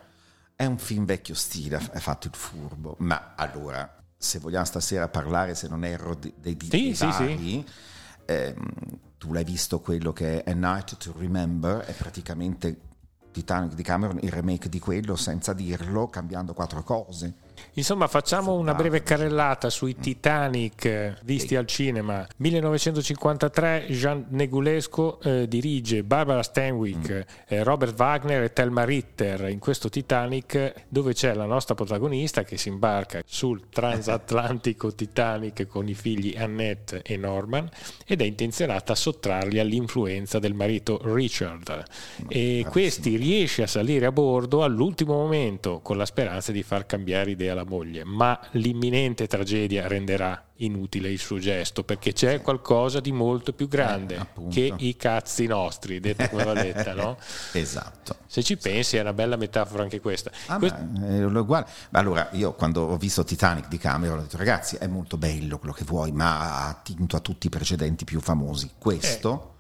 È 0.56 0.66
un 0.66 0.78
film 0.78 1.06
vecchio 1.06 1.34
stile, 1.34 1.78
ha 1.78 2.00
fatto 2.00 2.28
il 2.28 2.36
furbo, 2.36 2.96
ma 3.00 3.34
allora, 3.36 3.92
se 4.18 4.38
vogliamo 4.38 4.66
stasera 4.66 5.08
parlare, 5.08 5.56
se 5.56 5.68
non 5.68 5.84
erro, 5.84 6.14
dei, 6.16 6.34
dei, 6.36 6.58
sì, 6.70 6.94
sì, 6.94 7.12
sì. 7.12 7.66
Ehm, 8.26 9.00
tu 9.20 9.34
l'hai 9.34 9.44
visto 9.44 9.82
quello 9.82 10.14
che 10.14 10.42
è 10.44 10.50
A 10.50 10.54
Night 10.54 10.98
to 10.98 11.14
Remember, 11.16 11.82
è 11.82 11.92
praticamente 11.92 12.80
Titanic 13.32 13.74
di 13.74 13.84
Cameron, 13.84 14.18
il 14.22 14.32
remake 14.32 14.70
di 14.70 14.80
quello 14.80 15.18
senza 15.18 15.52
dirlo, 15.52 16.08
cambiando 16.08 16.54
quattro 16.54 16.82
cose. 16.84 17.34
Insomma, 17.74 18.08
facciamo 18.08 18.54
una 18.54 18.74
breve 18.74 19.04
carrellata 19.04 19.70
sui 19.70 19.96
Titanic 19.96 21.20
visti 21.24 21.56
al 21.56 21.66
cinema. 21.66 22.28
1953 22.38 23.88
Jean 23.90 24.26
Negulesco 24.30 25.20
eh, 25.22 25.48
dirige 25.48 26.04
Barbara 26.04 26.44
Stanwyck, 26.44 27.12
mm. 27.12 27.22
eh, 27.48 27.64
Robert 27.64 27.98
Wagner 27.98 28.44
e 28.44 28.54
Thelma 28.54 28.84
Ritter 28.84 29.50
in 29.50 29.60
questo 29.60 29.90
Titanic 29.90 30.86
dove 30.88 31.14
c'è 31.14 31.34
la 31.34 31.46
nostra 31.46 31.76
protagonista 31.76 32.44
che 32.44 32.58
si 32.58 32.70
imbarca 32.70 33.22
sul 33.26 33.70
transatlantico 33.70 34.94
Titanic 34.96 35.68
con 35.68 35.88
i 35.88 35.94
figli 35.94 36.36
Annette 36.38 37.02
e 37.02 37.18
Norman 37.18 37.70
ed 38.06 38.22
è 38.22 38.26
intenzionata 38.26 38.94
a 38.94 38.96
sottrarli 38.96 39.60
all'influenza 39.60 40.40
del 40.40 40.54
marito 40.54 41.00
Richard. 41.04 41.84
Mm, 42.24 42.28
e 42.30 42.66
questi 42.70 43.16
riesce 43.16 43.64
a 43.64 43.68
salire 43.68 44.06
a 44.06 44.12
bordo 44.12 44.64
all'ultimo 44.64 45.14
momento 45.14 45.80
con 45.82 45.98
la 45.98 46.06
speranza 46.06 46.52
di 46.52 46.64
far 46.64 46.86
cambiare 46.86 47.32
idea 47.32 47.49
alla 47.50 47.66
moglie, 47.66 48.04
ma 48.04 48.40
l'imminente 48.52 49.28
tragedia 49.28 49.88
renderà 49.88 50.44
inutile 50.62 51.10
il 51.10 51.20
suo 51.20 51.38
gesto 51.38 51.84
perché 51.84 52.14
c'è 52.14 52.42
qualcosa 52.42 53.00
di 53.00 53.12
molto 53.12 53.54
più 53.54 53.68
grande 53.68 54.16
eh, 54.16 54.48
che 54.50 54.74
i 54.78 54.96
cazzi 54.96 55.46
nostri, 55.46 56.00
detta 56.00 56.30
come 56.30 56.44
va 56.44 56.54
detta, 56.54 56.94
no? 56.94 57.18
esatto. 57.54 58.18
Se 58.26 58.44
ci 58.44 58.58
pensi 58.58 58.98
è 58.98 59.02
una 59.02 59.14
bella 59.14 59.36
metafora 59.36 59.84
anche 59.84 60.00
questa. 60.00 60.32
Ah, 60.48 60.58
Quest- 60.58 60.78
ma, 60.78 61.66
allora, 61.92 62.30
io 62.34 62.54
quando 62.54 62.82
ho 62.82 62.98
visto 62.98 63.24
Titanic 63.24 63.68
di 63.68 63.78
Cameron 63.78 64.20
ho 64.20 64.22
detto 64.22 64.38
ragazzi 64.38 64.76
è 64.76 64.88
molto 64.88 65.18
bello 65.18 65.58
quello 65.58 65.74
che 65.74 65.84
vuoi, 65.84 66.12
ma 66.12 66.40
ha 66.40 66.68
attinto 66.68 67.16
a 67.16 67.20
tutti 67.20 67.48
i 67.48 67.50
precedenti 67.50 68.06
più 68.06 68.20
famosi. 68.20 68.72
Questo... 68.78 69.52
Eh 69.54 69.58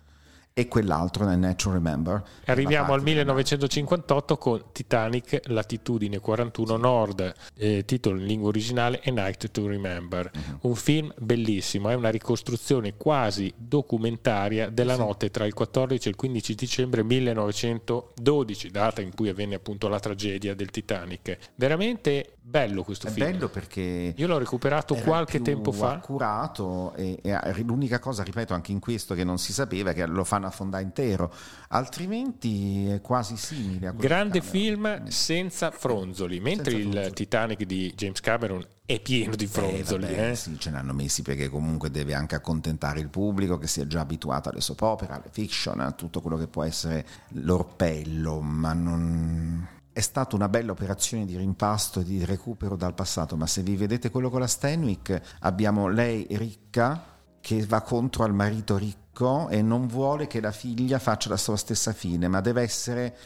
e 0.59 0.67
quell'altro 0.67 1.23
nel 1.23 1.39
Natural 1.39 1.77
Remember. 1.77 2.21
Arriviamo 2.47 2.91
al 2.91 3.01
1958 3.01 4.37
con 4.37 4.61
Titanic, 4.73 5.39
latitudine 5.45 6.19
41 6.19 6.75
nord, 6.75 7.33
eh, 7.55 7.85
titolo 7.85 8.19
in 8.19 8.25
lingua 8.25 8.49
originale 8.49 8.99
A 9.05 9.11
Night 9.11 9.51
to 9.51 9.67
Remember. 9.67 10.29
Uh-huh. 10.33 10.69
Un 10.69 10.75
film 10.75 11.13
bellissimo, 11.17 11.87
è 11.87 11.93
una 11.93 12.09
ricostruzione 12.09 12.97
quasi 12.97 13.53
documentaria 13.55 14.69
della 14.69 14.95
sì. 14.95 14.99
notte 14.99 15.31
tra 15.31 15.45
il 15.45 15.53
14 15.53 16.07
e 16.09 16.11
il 16.11 16.17
15 16.17 16.55
dicembre 16.55 17.03
1912, 17.03 18.69
data 18.69 18.99
in 18.99 19.15
cui 19.15 19.29
avvenne 19.29 19.55
appunto 19.55 19.87
la 19.87 19.99
tragedia 19.99 20.55
del 20.55 20.71
Titanic. 20.71 21.37
Veramente 21.55 22.33
bello 22.49 22.83
questo 22.83 23.07
è 23.07 23.11
film. 23.11 23.27
È 23.27 23.31
bello 23.31 23.49
perché 23.49 24.13
io 24.15 24.27
l'ho 24.27 24.37
recuperato 24.39 24.95
qualche 24.95 25.41
tempo 25.41 25.71
fa. 25.71 25.93
accurato 25.93 26.93
e, 26.95 27.19
e 27.21 27.61
l'unica 27.63 27.99
cosa, 27.99 28.23
ripeto, 28.23 28.53
anche 28.53 28.71
in 28.71 28.79
questo 28.79 29.13
che 29.13 29.23
non 29.23 29.37
si 29.37 29.53
sapeva 29.53 29.91
è 29.91 29.93
che 29.93 30.05
lo 30.05 30.23
fanno 30.23 30.47
affondare 30.47 30.83
intero, 30.83 31.31
altrimenti 31.69 32.87
è 32.87 33.01
quasi 33.01 33.37
simile 33.37 33.87
a 33.87 33.91
Grande 33.91 34.41
film 34.41 35.05
senza 35.07 35.69
fronzoli, 35.71 36.39
mentre 36.39 36.71
senza 36.71 36.85
il 36.85 36.91
fronzoli. 36.91 37.13
Titanic 37.13 37.63
di 37.63 37.93
James 37.95 38.19
Cameron 38.19 38.65
è 38.85 38.99
pieno 38.99 39.35
di 39.35 39.45
fronzoli. 39.45 40.05
Eh, 40.05 40.15
vabbè, 40.15 40.29
eh? 40.31 40.35
Sì, 40.35 40.57
ce 40.57 40.71
ne 40.71 40.77
hanno 40.77 40.93
messi 40.93 41.21
perché 41.21 41.49
comunque 41.49 41.91
deve 41.91 42.15
anche 42.15 42.33
accontentare 42.33 42.99
il 42.99 43.09
pubblico 43.09 43.59
che 43.59 43.67
si 43.67 43.81
è 43.81 43.85
già 43.85 43.99
abituato 43.99 44.49
alle 44.49 44.61
soap 44.61 44.81
opera, 44.81 45.15
alle 45.15 45.29
fiction, 45.29 45.79
a 45.79 45.91
tutto 45.91 46.21
quello 46.21 46.37
che 46.37 46.47
può 46.47 46.63
essere 46.63 47.05
l'orpello, 47.33 48.41
ma 48.41 48.73
non 48.73 49.77
è 49.99 50.01
stata 50.01 50.35
una 50.37 50.47
bella 50.47 50.71
operazione 50.71 51.25
di 51.25 51.35
rimpasto 51.35 51.99
e 51.99 52.03
di 52.05 52.23
recupero 52.23 52.77
dal 52.77 52.93
passato, 52.93 53.35
ma 53.35 53.45
se 53.45 53.61
vi 53.61 53.75
vedete 53.75 54.09
quello 54.09 54.29
con 54.29 54.39
la 54.39 54.47
Stenwick, 54.47 55.21
abbiamo 55.41 55.89
lei 55.89 56.25
ricca 56.31 57.17
che 57.41 57.65
va 57.65 57.81
contro 57.81 58.23
al 58.23 58.33
marito 58.33 58.77
ricco 58.77 59.49
e 59.49 59.61
non 59.61 59.87
vuole 59.87 60.27
che 60.27 60.39
la 60.39 60.53
figlia 60.53 60.99
faccia 60.99 61.29
la 61.29 61.35
sua 61.35 61.57
stessa 61.57 61.91
fine, 61.91 62.29
ma 62.29 62.39
deve 62.39 62.61
essere 62.61 63.17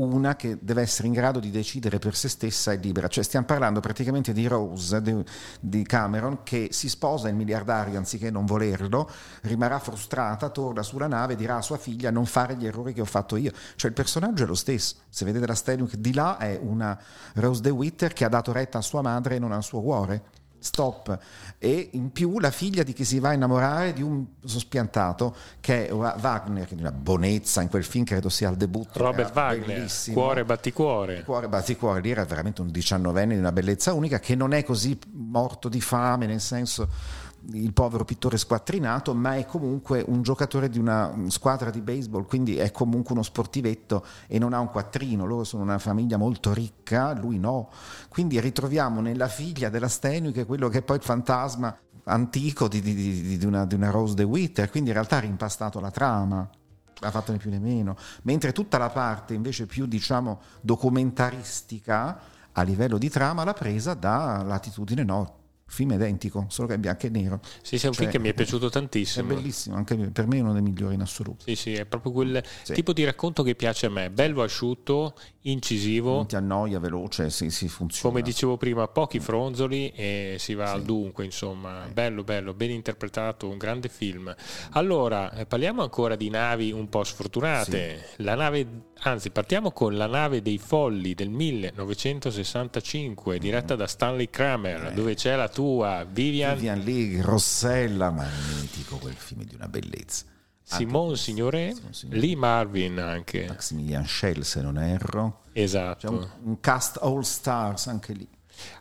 una 0.00 0.36
che 0.36 0.58
deve 0.60 0.82
essere 0.82 1.08
in 1.08 1.14
grado 1.14 1.40
di 1.40 1.50
decidere 1.50 1.98
per 1.98 2.14
se 2.14 2.28
stessa 2.28 2.72
e 2.72 2.76
libera. 2.76 3.08
Cioè 3.08 3.24
stiamo 3.24 3.46
parlando 3.46 3.80
praticamente 3.80 4.32
di 4.32 4.46
Rose, 4.46 5.02
di, 5.02 5.24
di 5.60 5.82
Cameron, 5.82 6.42
che 6.42 6.68
si 6.70 6.88
sposa 6.88 7.28
il 7.28 7.34
miliardario 7.34 7.98
anziché 7.98 8.30
non 8.30 8.46
volerlo, 8.46 9.10
rimarrà 9.42 9.78
frustrata, 9.78 10.48
torna 10.50 10.82
sulla 10.82 11.06
nave 11.06 11.32
e 11.32 11.36
dirà 11.36 11.56
a 11.56 11.62
sua 11.62 11.78
figlia 11.78 12.10
non 12.10 12.26
fare 12.26 12.56
gli 12.56 12.66
errori 12.66 12.92
che 12.92 13.00
ho 13.00 13.06
fatto 13.06 13.36
io. 13.36 13.52
Cioè 13.76 13.90
il 13.90 13.96
personaggio 13.96 14.44
è 14.44 14.46
lo 14.46 14.54
stesso. 14.54 14.96
Se 15.08 15.24
vedete 15.24 15.46
la 15.46 15.54
Stanley 15.54 15.88
di 15.98 16.14
là 16.14 16.38
è 16.38 16.58
una 16.60 16.98
Rose 17.34 17.62
DeWitter 17.62 18.12
che 18.12 18.24
ha 18.24 18.28
dato 18.28 18.52
retta 18.52 18.78
a 18.78 18.82
sua 18.82 19.02
madre 19.02 19.36
e 19.36 19.38
non 19.38 19.52
al 19.52 19.62
suo 19.62 19.80
cuore 19.80 20.37
stop. 20.58 21.18
E 21.58 21.90
in 21.92 22.12
più 22.12 22.38
la 22.38 22.50
figlia 22.50 22.82
di 22.82 22.92
chi 22.92 23.04
si 23.04 23.18
va 23.18 23.30
a 23.30 23.32
innamorare 23.32 23.92
di 23.92 24.02
un 24.02 24.24
sospiantato 24.44 25.34
che 25.60 25.88
è 25.88 25.92
Wagner 25.92 26.66
che 26.66 26.74
è 26.74 26.78
una 26.78 26.92
bonezza 26.92 27.62
in 27.62 27.68
quel 27.68 27.84
film 27.84 28.04
credo 28.04 28.28
sia 28.28 28.48
al 28.48 28.56
debutto. 28.56 28.98
Robert 28.98 29.34
Wagner 29.34 29.66
bellissimo. 29.66 30.16
Cuore 30.16 30.44
batticuore. 30.44 31.22
Cuore 31.24 31.48
batticuore 31.48 32.00
lì 32.00 32.10
era 32.10 32.24
veramente 32.24 32.60
un 32.60 32.70
diciannovenne 32.70 33.34
di 33.34 33.40
una 33.40 33.52
bellezza 33.52 33.92
unica 33.92 34.18
che 34.20 34.34
non 34.34 34.52
è 34.52 34.64
così 34.64 34.98
morto 35.12 35.68
di 35.68 35.80
fame 35.80 36.26
nel 36.26 36.40
senso 36.40 36.88
il 37.52 37.72
povero 37.72 38.04
pittore 38.04 38.36
squattrinato, 38.36 39.14
ma 39.14 39.36
è 39.36 39.46
comunque 39.46 40.04
un 40.06 40.22
giocatore 40.22 40.68
di 40.68 40.78
una 40.78 41.14
squadra 41.28 41.70
di 41.70 41.80
baseball, 41.80 42.26
quindi 42.26 42.56
è 42.56 42.70
comunque 42.70 43.12
uno 43.12 43.22
sportivetto 43.22 44.04
e 44.26 44.38
non 44.38 44.52
ha 44.52 44.60
un 44.60 44.68
quattrino. 44.68 45.24
Loro 45.24 45.44
sono 45.44 45.62
una 45.62 45.78
famiglia 45.78 46.16
molto 46.16 46.52
ricca, 46.52 47.12
lui 47.12 47.38
no. 47.38 47.70
Quindi 48.08 48.38
ritroviamo 48.40 49.00
nella 49.00 49.28
figlia 49.28 49.70
della 49.70 49.88
Stenwick 49.88 50.46
quello 50.46 50.68
che 50.68 50.78
è 50.78 50.82
poi 50.82 50.96
il 50.96 51.02
fantasma 51.02 51.76
antico 52.04 52.68
di, 52.68 52.80
di, 52.80 52.94
di, 52.94 53.38
di 53.38 53.46
una, 53.46 53.66
una, 53.70 53.90
Rose 53.90 54.14
de 54.14 54.24
Witter, 54.24 54.70
quindi 54.70 54.90
in 54.90 54.94
realtà 54.94 55.16
ha 55.16 55.20
rimpastato 55.20 55.80
la 55.80 55.90
trama 55.90 56.48
ha 57.00 57.10
fatto 57.12 57.30
né 57.30 57.38
più 57.38 57.48
né 57.48 57.60
meno, 57.60 57.96
mentre 58.22 58.50
tutta 58.50 58.76
la 58.76 58.90
parte 58.90 59.32
invece 59.32 59.66
più 59.66 59.86
diciamo 59.86 60.40
documentaristica 60.60 62.18
a 62.50 62.62
livello 62.62 62.98
di 62.98 63.08
trama 63.08 63.44
l'ha 63.44 63.52
presa 63.52 63.94
da 63.94 64.42
Latitudine 64.42 65.04
Nord 65.04 65.30
film 65.68 65.92
identico, 65.92 66.46
solo 66.48 66.66
che 66.66 66.74
è 66.74 66.78
bianco 66.78 67.06
e 67.06 67.10
nero. 67.10 67.40
Sì, 67.62 67.78
sì, 67.78 67.84
è 67.84 67.88
un 67.88 67.94
cioè, 67.94 68.02
film 68.02 68.10
che 68.10 68.18
mi 68.18 68.28
è 68.30 68.34
piaciuto 68.34 68.70
tantissimo. 68.70 69.30
È 69.30 69.34
bellissimo, 69.34 69.76
anche 69.76 69.96
per 69.96 70.26
me 70.26 70.38
è 70.38 70.40
uno 70.40 70.52
dei 70.52 70.62
migliori 70.62 70.94
in 70.94 71.02
assoluto. 71.02 71.44
Sì, 71.44 71.54
sì, 71.54 71.74
è 71.74 71.84
proprio 71.84 72.12
quel 72.12 72.42
sì. 72.62 72.72
tipo 72.72 72.92
di 72.92 73.04
racconto 73.04 73.42
che 73.42 73.54
piace 73.54 73.86
a 73.86 73.90
me, 73.90 74.10
bello 74.10 74.42
asciutto, 74.42 75.14
incisivo. 75.42 76.14
Non 76.14 76.26
ti 76.26 76.36
annoia, 76.36 76.78
veloce, 76.78 77.30
sì, 77.30 77.50
sì, 77.50 77.68
funziona. 77.68 78.08
Come 78.08 78.22
dicevo 78.22 78.56
prima, 78.56 78.88
pochi 78.88 79.20
fronzoli 79.20 79.90
e 79.90 80.36
si 80.38 80.54
va 80.54 80.68
sì. 80.68 80.74
al 80.74 80.82
dunque, 80.82 81.24
insomma, 81.24 81.86
eh. 81.86 81.90
bello, 81.90 82.24
bello, 82.24 82.54
ben 82.54 82.70
interpretato, 82.70 83.48
un 83.48 83.58
grande 83.58 83.88
film. 83.88 84.34
Allora, 84.70 85.32
eh, 85.32 85.46
parliamo 85.46 85.82
ancora 85.82 86.16
di 86.16 86.30
navi 86.30 86.72
un 86.72 86.88
po' 86.88 87.04
sfortunate. 87.04 88.04
Sì. 88.16 88.22
La 88.22 88.34
nave, 88.34 88.66
anzi, 89.00 89.30
partiamo 89.30 89.70
con 89.70 89.96
la 89.96 90.06
nave 90.06 90.42
dei 90.42 90.58
folli 90.58 91.14
del 91.14 91.30
1965, 91.30 93.38
diretta 93.38 93.76
da 93.76 93.86
Stanley 93.86 94.28
Kramer, 94.30 94.86
eh. 94.86 94.92
dove 94.92 95.14
c'è 95.14 95.36
la 95.36 95.48
tua 95.48 96.04
Vivian, 96.08 96.54
Vivian 96.54 96.80
Lee, 96.80 97.22
Rossella, 97.22 98.10
ma 98.10 98.24
è 98.24 98.30
mitico 98.60 98.96
quel 98.96 99.14
film 99.14 99.44
di 99.44 99.54
una 99.54 99.68
bellezza. 99.68 100.24
Simone 100.62 101.16
Signore, 101.16 101.74
Lee 102.10 102.36
Marvin 102.36 102.98
anche. 102.98 103.46
Maximilian 103.46 104.06
Schell 104.06 104.42
se 104.42 104.60
non 104.60 104.78
erro. 104.78 105.44
Esatto. 105.52 106.06
C'è 106.06 106.12
un, 106.12 106.28
un 106.42 106.60
cast 106.60 106.98
all 107.00 107.20
stars 107.20 107.86
anche 107.86 108.12
lì. 108.12 108.28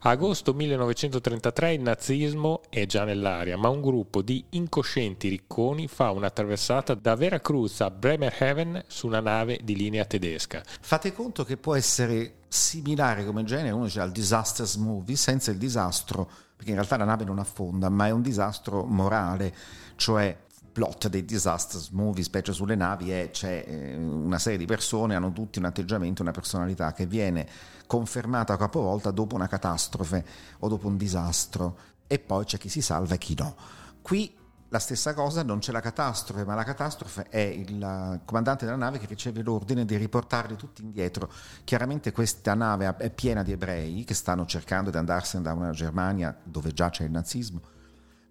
Agosto 0.01 0.53
1933 0.53 1.73
il 1.73 1.81
nazismo 1.81 2.61
è 2.69 2.85
già 2.85 3.03
nell'aria, 3.03 3.57
ma 3.57 3.69
un 3.69 3.81
gruppo 3.81 4.21
di 4.21 4.43
incoscienti 4.51 5.29
ricconi 5.29 5.87
fa 5.87 6.11
una 6.11 6.29
traversata 6.29 6.93
da 6.93 7.15
Veracruz 7.15 7.81
a 7.81 7.89
Bremerhaven 7.89 8.83
su 8.87 9.07
una 9.07 9.19
nave 9.19 9.59
di 9.63 9.75
linea 9.75 10.05
tedesca. 10.05 10.63
Fate 10.65 11.13
conto 11.13 11.43
che 11.43 11.57
può 11.57 11.75
essere 11.75 12.35
similare 12.47 13.25
come 13.25 13.43
genere, 13.43 13.71
uno 13.71 13.85
dice 13.85 13.99
al 13.99 14.11
disasters 14.11 14.75
movie, 14.75 15.15
senza 15.15 15.51
il 15.51 15.57
disastro 15.57 16.29
perché 16.57 16.71
in 16.71 16.77
realtà 16.77 16.97
la 16.97 17.05
nave 17.05 17.23
non 17.23 17.37
affonda, 17.37 17.87
ma 17.89 18.07
è 18.07 18.09
un 18.09 18.23
disastro 18.23 18.83
morale, 18.83 19.53
cioè 19.95 20.35
plot 20.77 21.07
dei 21.07 21.25
disaster 21.25 21.81
movie, 21.93 22.21
specie 22.23 22.53
sulle 22.53 22.75
navi, 22.75 23.09
è 23.09 23.31
c'è 23.31 23.65
eh, 23.67 23.95
una 23.95 24.37
serie 24.37 24.59
di 24.59 24.67
persone, 24.67 25.15
hanno 25.15 25.33
tutti 25.33 25.57
un 25.57 25.65
atteggiamento, 25.65 26.21
una 26.21 26.29
personalità 26.29 26.93
che 26.93 27.07
viene 27.07 27.47
confermata 27.87 28.55
capovolta 28.57 29.09
dopo 29.09 29.33
una 29.33 29.47
catastrofe 29.47 30.23
o 30.59 30.67
dopo 30.67 30.85
un 30.85 30.95
disastro 30.95 31.77
e 32.05 32.19
poi 32.19 32.45
c'è 32.45 32.59
chi 32.59 32.69
si 32.69 32.81
salva 32.81 33.15
e 33.15 33.17
chi 33.17 33.35
no. 33.39 33.55
Qui 34.03 34.31
la 34.69 34.77
stessa 34.77 35.15
cosa, 35.15 35.41
non 35.41 35.57
c'è 35.57 35.71
la 35.71 35.79
catastrofe, 35.79 36.45
ma 36.45 36.53
la 36.53 36.63
catastrofe 36.63 37.25
è 37.27 37.39
il 37.39 38.21
comandante 38.23 38.65
della 38.65 38.77
nave 38.77 38.99
che 38.99 39.07
riceve 39.07 39.41
l'ordine 39.41 39.83
di 39.83 39.97
riportarli 39.97 40.55
tutti 40.57 40.83
indietro. 40.83 41.31
Chiaramente 41.63 42.11
questa 42.11 42.53
nave 42.53 42.95
è 42.97 43.09
piena 43.09 43.41
di 43.41 43.51
ebrei 43.51 44.03
che 44.03 44.13
stanno 44.13 44.45
cercando 44.45 44.91
di 44.91 44.97
andarsene 44.97 45.41
da 45.41 45.53
una 45.53 45.71
Germania 45.71 46.37
dove 46.43 46.71
già 46.71 46.91
c'è 46.91 47.05
il 47.05 47.11
nazismo 47.11 47.61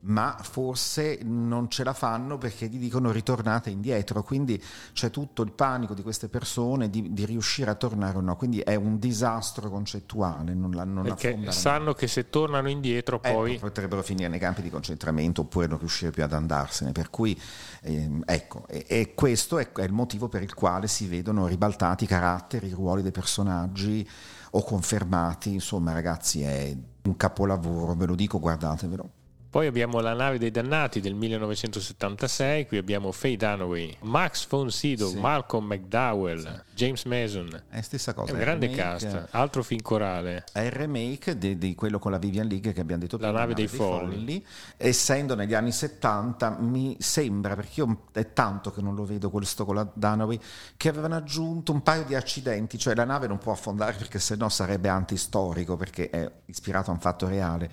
ma 0.01 0.37
forse 0.41 1.19
non 1.23 1.69
ce 1.69 1.83
la 1.83 1.93
fanno 1.93 2.39
perché 2.39 2.69
gli 2.69 2.79
dicono 2.79 3.11
ritornate 3.11 3.71
indietro, 3.71 4.23
quindi 4.23 4.63
c'è 4.93 5.11
tutto 5.11 5.43
il 5.43 5.53
panico 5.53 5.95
di 5.95 6.03
queste 6.03 6.29
persone 6.29 6.89
di, 6.89 7.13
di 7.13 7.25
riuscire 7.25 7.71
a 7.71 7.75
tornare 7.75 8.19
o 8.19 8.21
no, 8.21 8.37
quindi 8.37 8.61
è 8.61 8.75
un 8.77 8.99
disastro 8.99 9.69
concettuale. 9.69 10.55
Non 10.55 10.71
la, 10.71 10.85
non 10.85 11.03
perché 11.03 11.51
sanno 11.51 11.93
che 11.93 12.07
se 12.07 12.31
tornano 12.31 12.69
indietro 12.69 13.21
ecco, 13.21 13.37
poi... 13.37 13.59
potrebbero 13.59 14.03
finire 14.03 14.29
nei 14.29 14.39
campi 14.39 14.63
di 14.63 14.71
concentramento 14.71 15.41
oppure 15.43 15.67
non 15.67 15.79
riuscire 15.79 16.11
più 16.11 16.23
ad 16.23 16.33
andarsene, 16.33 16.93
per 16.93 17.11
cui 17.11 17.39
ehm, 17.83 18.23
ecco, 18.27 18.67
e, 18.69 18.85
e 18.89 19.15
questo 19.15 19.59
è, 19.59 19.73
è 19.73 19.83
il 19.83 19.93
motivo 19.93 20.29
per 20.29 20.43
il 20.43 20.55
quale 20.55 20.87
si 20.87 21.09
vedono 21.09 21.47
ribaltati 21.47 22.05
i 22.05 22.07
caratteri, 22.07 22.69
i 22.69 22.73
ruoli 22.73 23.03
dei 23.03 23.13
personaggi 23.13 24.09
o 24.51 24.63
confermati, 24.63 25.53
insomma 25.53 25.93
ragazzi 25.93 26.43
è 26.43 26.77
un 27.03 27.17
capolavoro, 27.17 27.95
ve 27.95 28.07
lo 28.07 28.15
dico, 28.15 28.39
guardatevelo. 28.39 29.11
Poi 29.49 29.67
abbiamo 29.67 30.01
La 30.01 30.13
nave 30.13 30.39
dei 30.39 30.51
dannati 30.51 31.01
del 31.01 31.15
1976, 31.15 32.67
qui 32.67 32.77
abbiamo 32.77 33.13
Faye 33.13 33.37
Dunaway, 33.37 33.97
Max 34.01 34.47
von 34.49 34.71
Sydow, 34.71 35.11
sì. 35.11 35.19
Malcolm 35.19 35.67
McDowell, 35.67 36.41
sì. 36.41 36.75
James 36.75 37.05
Mason. 37.05 37.63
È 37.69 37.81
stessa 37.81 38.13
cosa. 38.13 38.33
È 38.33 38.35
un 38.35 38.41
grande 38.41 38.67
remake, 38.67 38.83
cast, 38.83 39.29
altro 39.31 39.63
film 39.63 39.81
corale. 39.81 40.45
È 40.53 40.61
il 40.61 40.73
remake 40.73 41.39
di, 41.39 41.57
di, 41.57 41.75
quello 41.75 41.99
con 41.99 42.11
la 42.11 42.19
Vivian 42.19 42.47
League 42.47 42.73
che 42.73 42.81
abbiamo 42.81 43.03
detto 43.03 43.17
prima. 43.17 43.33
La 43.33 43.39
nave, 43.39 43.55
dei, 43.55 43.67
dei 43.67 43.75
folli. 43.75 44.15
folli. 44.15 44.47
Essendo 44.77 45.35
negli 45.35 45.55
anni 45.55 45.73
70 45.73 46.59
mi 46.61 46.97
sembra, 47.01 47.55
perché 47.55 47.81
io 47.81 48.03
è 48.13 48.33
tanto 48.33 48.71
che 48.73 48.83
non 48.83 48.95
lo 48.95 49.05
vedo 49.05 49.31
questo 49.31 49.65
con 49.65 49.77
la 49.77 49.91
Dunaway, 49.91 50.39
che 50.77 50.89
avevano 50.89 51.17
aggiunto 51.17 51.73
un 51.73 51.83
paio 51.83 52.05
di 52.05 52.15
accidenti, 52.15 52.79
cioè 52.79 52.95
la 52.95 53.05
nave 53.05 53.27
non 53.27 53.39
può 53.39 53.53
affondare 53.53 53.95
perché 53.97 54.19
sennò 54.19 54.49
sarebbe 54.49 54.89
antistorico 54.89 55.77
perché 55.77 56.11
è 56.11 56.31
ispirato 56.47 56.91
a 56.91 56.95
un 56.95 57.01
fatto 57.01 57.29
reale 57.29 57.71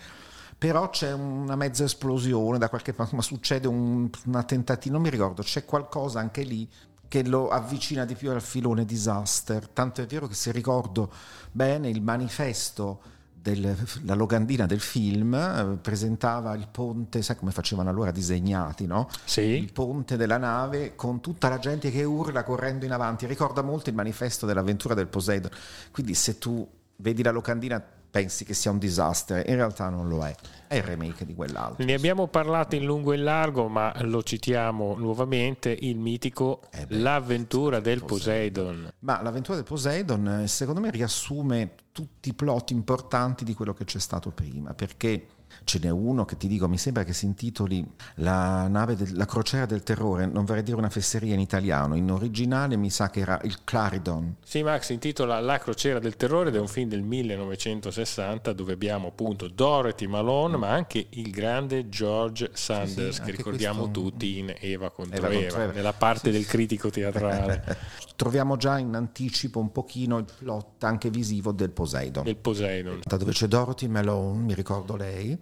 però 0.64 0.90
c'è 0.90 1.12
una 1.12 1.58
mezza 1.58 1.84
esplosione 1.84 2.58
da 2.58 2.70
qualche 2.70 2.94
parte, 2.94 3.18
ma 3.18 3.22
succede 3.22 3.68
un, 3.68 4.10
una 4.28 4.44
tentativa, 4.44 4.94
non 4.94 5.04
mi 5.04 5.10
ricordo, 5.10 5.42
c'è 5.42 5.66
qualcosa 5.66 6.22
anche 6.22 6.44
lì 6.44 6.66
che 7.10 7.28
lo 7.28 7.50
avvicina 7.50 8.06
di 8.06 8.16
più 8.16 8.32
al 8.32 8.42
filone 8.42 8.86
disaster, 8.86 9.68
tanto 9.68 10.02
è 10.02 10.06
vero 10.06 10.26
che 10.26 10.36
se 10.36 10.54
ricordo 10.54 11.12
bene 11.52 11.90
il 11.90 12.02
manifesto 12.02 13.02
della 13.34 13.76
locandina 14.16 14.66
del 14.66 14.80
film 14.80 15.34
eh, 15.34 15.80
presentava 15.82 16.54
il 16.54 16.70
ponte, 16.72 17.22
sai 17.24 17.36
come 17.36 17.52
facevano 17.52 17.90
allora 17.90 18.12
disegnati, 18.12 18.86
no? 18.86 19.10
Sì. 19.26 19.42
Il 19.42 19.74
ponte 19.74 20.16
della 20.16 20.38
nave 20.38 20.96
con 20.96 21.20
tutta 21.20 21.50
la 21.50 21.60
gente 21.60 21.92
che 21.92 22.06
urla 22.06 22.46
correndo 22.46 22.86
in 22.86 22.94
avanti, 22.94 23.26
ricorda 23.26 23.62
molto 23.62 23.90
il 23.90 23.96
manifesto 23.96 24.46
dell'avventura 24.46 24.94
del 24.94 25.08
Poseidon. 25.08 25.52
Quindi 25.92 26.14
se 26.14 26.38
tu 26.38 26.66
vedi 26.96 27.22
la 27.22 27.32
locandina 27.32 27.84
pensi 28.14 28.46
che 28.46 28.54
sia 28.54 28.70
un 28.70 28.78
disastro, 28.78 29.38
in 29.38 29.56
realtà 29.56 29.90
non 29.90 30.08
lo 30.08 30.24
è, 30.24 30.36
è 30.68 30.76
il 30.76 30.84
remake 30.84 31.26
di 31.26 31.34
quell'altro. 31.34 31.84
Ne 31.84 31.96
abbiamo 31.96 32.28
parlato 32.28 32.76
in 32.76 32.86
lungo 32.86 33.12
e 33.12 33.16
in 33.16 33.24
largo, 33.24 33.68
ma 33.68 33.92
lo 34.04 34.22
citiamo 34.22 34.96
nuovamente, 35.00 35.76
il 35.82 35.98
mitico 35.98 36.62
eh 36.72 36.86
beh, 36.86 36.98
L'avventura 36.98 37.80
del 37.80 38.04
Poseidon. 38.04 38.66
Poseidon. 38.66 38.94
Ma 39.00 39.20
l'avventura 39.24 39.56
del 39.56 39.66
Poseidon 39.66 40.44
secondo 40.46 40.80
me 40.80 40.92
riassume 40.92 41.74
tutti 41.92 42.30
i 42.30 42.34
plot 42.36 42.70
importanti 42.70 43.44
di 43.44 43.56
quello 43.56 43.74
che 43.74 43.84
c'è 43.84 44.00
stato 44.00 44.30
prima, 44.30 44.76
perché 44.76 45.26
Ce 45.64 45.80
n'è 45.80 45.90
uno 45.90 46.26
che 46.26 46.38
ti 46.38 46.48
dico, 46.48 46.68
mi 46.68 46.78
sembra 46.78 47.04
che 47.04 47.14
si 47.14 47.26
intitoli 47.26 47.86
La, 48.16 48.68
nave 48.68 48.96
del, 48.96 49.16
la 49.16 49.26
crociera 49.26 49.66
del 49.66 49.84
terrore, 49.84 50.26
non 50.26 50.46
vorrei 50.46 50.64
dire 50.64 50.78
una 50.78 50.90
fesseria 50.90 51.34
in 51.34 51.40
italiano, 51.40 51.96
in 51.96 52.10
originale 52.12 52.76
mi 52.76 52.90
sa 52.90 53.10
che 53.10 53.22
era 53.22 53.40
il 53.44 53.64
Claridon. 53.64 54.36
Sì, 54.44 54.64
Max, 54.64 54.86
si 54.86 54.94
intitola 54.94 55.40
La 55.40 55.58
crociera 55.60 56.00
del 56.00 56.16
terrore 56.16 56.50
ed 56.50 56.56
è 56.56 56.60
un 56.60 56.68
film 56.68 56.90
del 56.90 57.02
1960 57.02 58.54
dove 58.54 58.74
abbiamo 58.74 59.08
appunto 59.08 59.48
Dorothy 59.48 60.08
Malone, 60.08 60.58
mm. 60.58 60.60
ma 60.60 60.70
anche 60.70 61.08
il 61.10 61.32
grande 61.32 61.90
George 61.90 62.52
Sanders, 62.54 63.16
sì, 63.16 63.22
sì, 63.22 63.22
che 63.22 63.32
ricordiamo 63.32 63.84
questo... 63.84 64.02
tutti 64.02 64.40
in 64.40 64.54
Eva 64.60 64.90
contro 64.90 65.28
Eva, 65.28 65.34
Eva, 65.34 65.64
Eva 65.64 65.72
nella 65.72 65.94
parte 65.94 66.32
sì, 66.32 66.38
del 66.38 66.46
critico 66.46 66.90
teatrale. 66.90 67.78
Troviamo 68.16 68.58
già 68.58 68.78
in 68.78 68.94
anticipo 68.94 69.60
un 69.60 69.72
pochino 69.72 70.18
il 70.18 70.26
plot 70.38 70.84
anche 70.84 71.10
visivo 71.10 71.52
del 71.52 71.72
Poseidon. 71.72 72.24
Del 72.24 72.36
Poseidon. 72.36 73.02
Dove 73.04 73.32
c'è 73.32 73.48
Dorothy 73.48 73.88
Malone, 73.88 74.44
mi 74.44 74.54
ricordo 74.54 74.96
lei, 74.96 75.38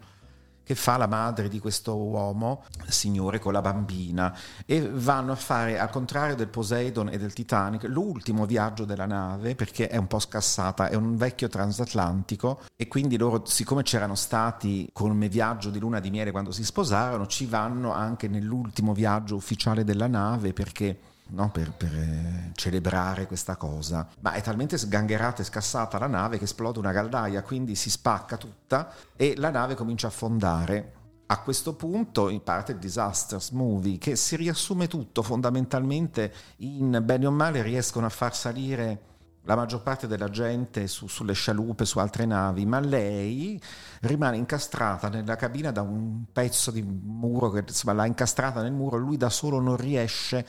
che 0.71 0.75
fa 0.75 0.95
la 0.95 1.07
madre 1.07 1.49
di 1.49 1.59
questo 1.59 1.97
uomo, 1.97 2.63
signore 2.87 3.39
con 3.39 3.51
la 3.51 3.59
bambina, 3.59 4.33
e 4.65 4.89
vanno 4.89 5.33
a 5.33 5.35
fare, 5.35 5.77
al 5.77 5.89
contrario 5.89 6.33
del 6.33 6.47
Poseidon 6.47 7.09
e 7.09 7.17
del 7.17 7.33
Titanic, 7.33 7.83
l'ultimo 7.83 8.45
viaggio 8.45 8.85
della 8.85 9.05
nave 9.05 9.53
perché 9.53 9.89
è 9.89 9.97
un 9.97 10.07
po' 10.07 10.19
scassata, 10.19 10.87
è 10.87 10.95
un 10.95 11.17
vecchio 11.17 11.49
transatlantico 11.49 12.61
e 12.77 12.87
quindi 12.87 13.17
loro, 13.17 13.43
siccome 13.45 13.83
c'erano 13.83 14.15
stati 14.15 14.87
come 14.93 15.27
viaggio 15.27 15.69
di 15.69 15.79
luna 15.79 15.99
di 15.99 16.09
miele 16.09 16.31
quando 16.31 16.51
si 16.51 16.63
sposarono, 16.63 17.27
ci 17.27 17.45
vanno 17.47 17.91
anche 17.91 18.29
nell'ultimo 18.29 18.93
viaggio 18.93 19.35
ufficiale 19.35 19.83
della 19.83 20.07
nave 20.07 20.53
perché 20.53 20.97
no? 21.31 21.49
per, 21.51 21.71
per 21.71 21.93
eh, 21.93 22.51
celebrare 22.55 23.27
questa 23.27 23.55
cosa. 23.55 24.07
Ma 24.19 24.33
è 24.33 24.41
talmente 24.41 24.77
sgangherata 24.77 25.41
e 25.41 25.45
scassata 25.45 25.97
la 25.97 26.07
nave 26.07 26.37
che 26.37 26.45
esplode 26.45 26.79
una 26.79 26.91
caldaia, 26.91 27.41
quindi 27.41 27.75
si 27.75 27.89
spacca 27.89 28.37
tutta 28.37 28.93
e 29.15 29.35
la 29.37 29.49
nave 29.49 29.75
comincia 29.75 30.07
a 30.07 30.09
affondare. 30.09 30.93
A 31.27 31.39
questo 31.39 31.75
punto 31.75 32.29
parte 32.43 32.73
il 32.73 32.77
Disasters 32.77 33.51
Movie 33.51 33.97
che 33.97 34.17
si 34.17 34.35
riassume 34.35 34.87
tutto 34.87 35.21
fondamentalmente 35.21 36.33
in 36.57 36.99
bene 37.03 37.25
o 37.25 37.31
male 37.31 37.61
riescono 37.61 38.05
a 38.05 38.09
far 38.09 38.35
salire 38.35 39.09
la 39.45 39.55
maggior 39.55 39.81
parte 39.81 40.07
della 40.07 40.29
gente 40.29 40.87
su, 40.87 41.07
sulle 41.07 41.33
scialuppe, 41.33 41.85
su 41.85 41.99
altre 41.99 42.25
navi, 42.25 42.65
ma 42.65 42.79
lei 42.79 43.59
rimane 44.01 44.37
incastrata 44.37 45.09
nella 45.09 45.35
cabina 45.35 45.71
da 45.71 45.81
un 45.81 46.25
pezzo 46.31 46.69
di 46.69 46.83
muro 46.83 47.49
che 47.49 47.63
insomma, 47.65 47.93
l'ha 47.93 48.05
incastrata 48.05 48.61
nel 48.61 48.73
muro, 48.73 48.97
lui 48.97 49.17
da 49.17 49.29
solo 49.29 49.59
non 49.59 49.77
riesce 49.77 50.45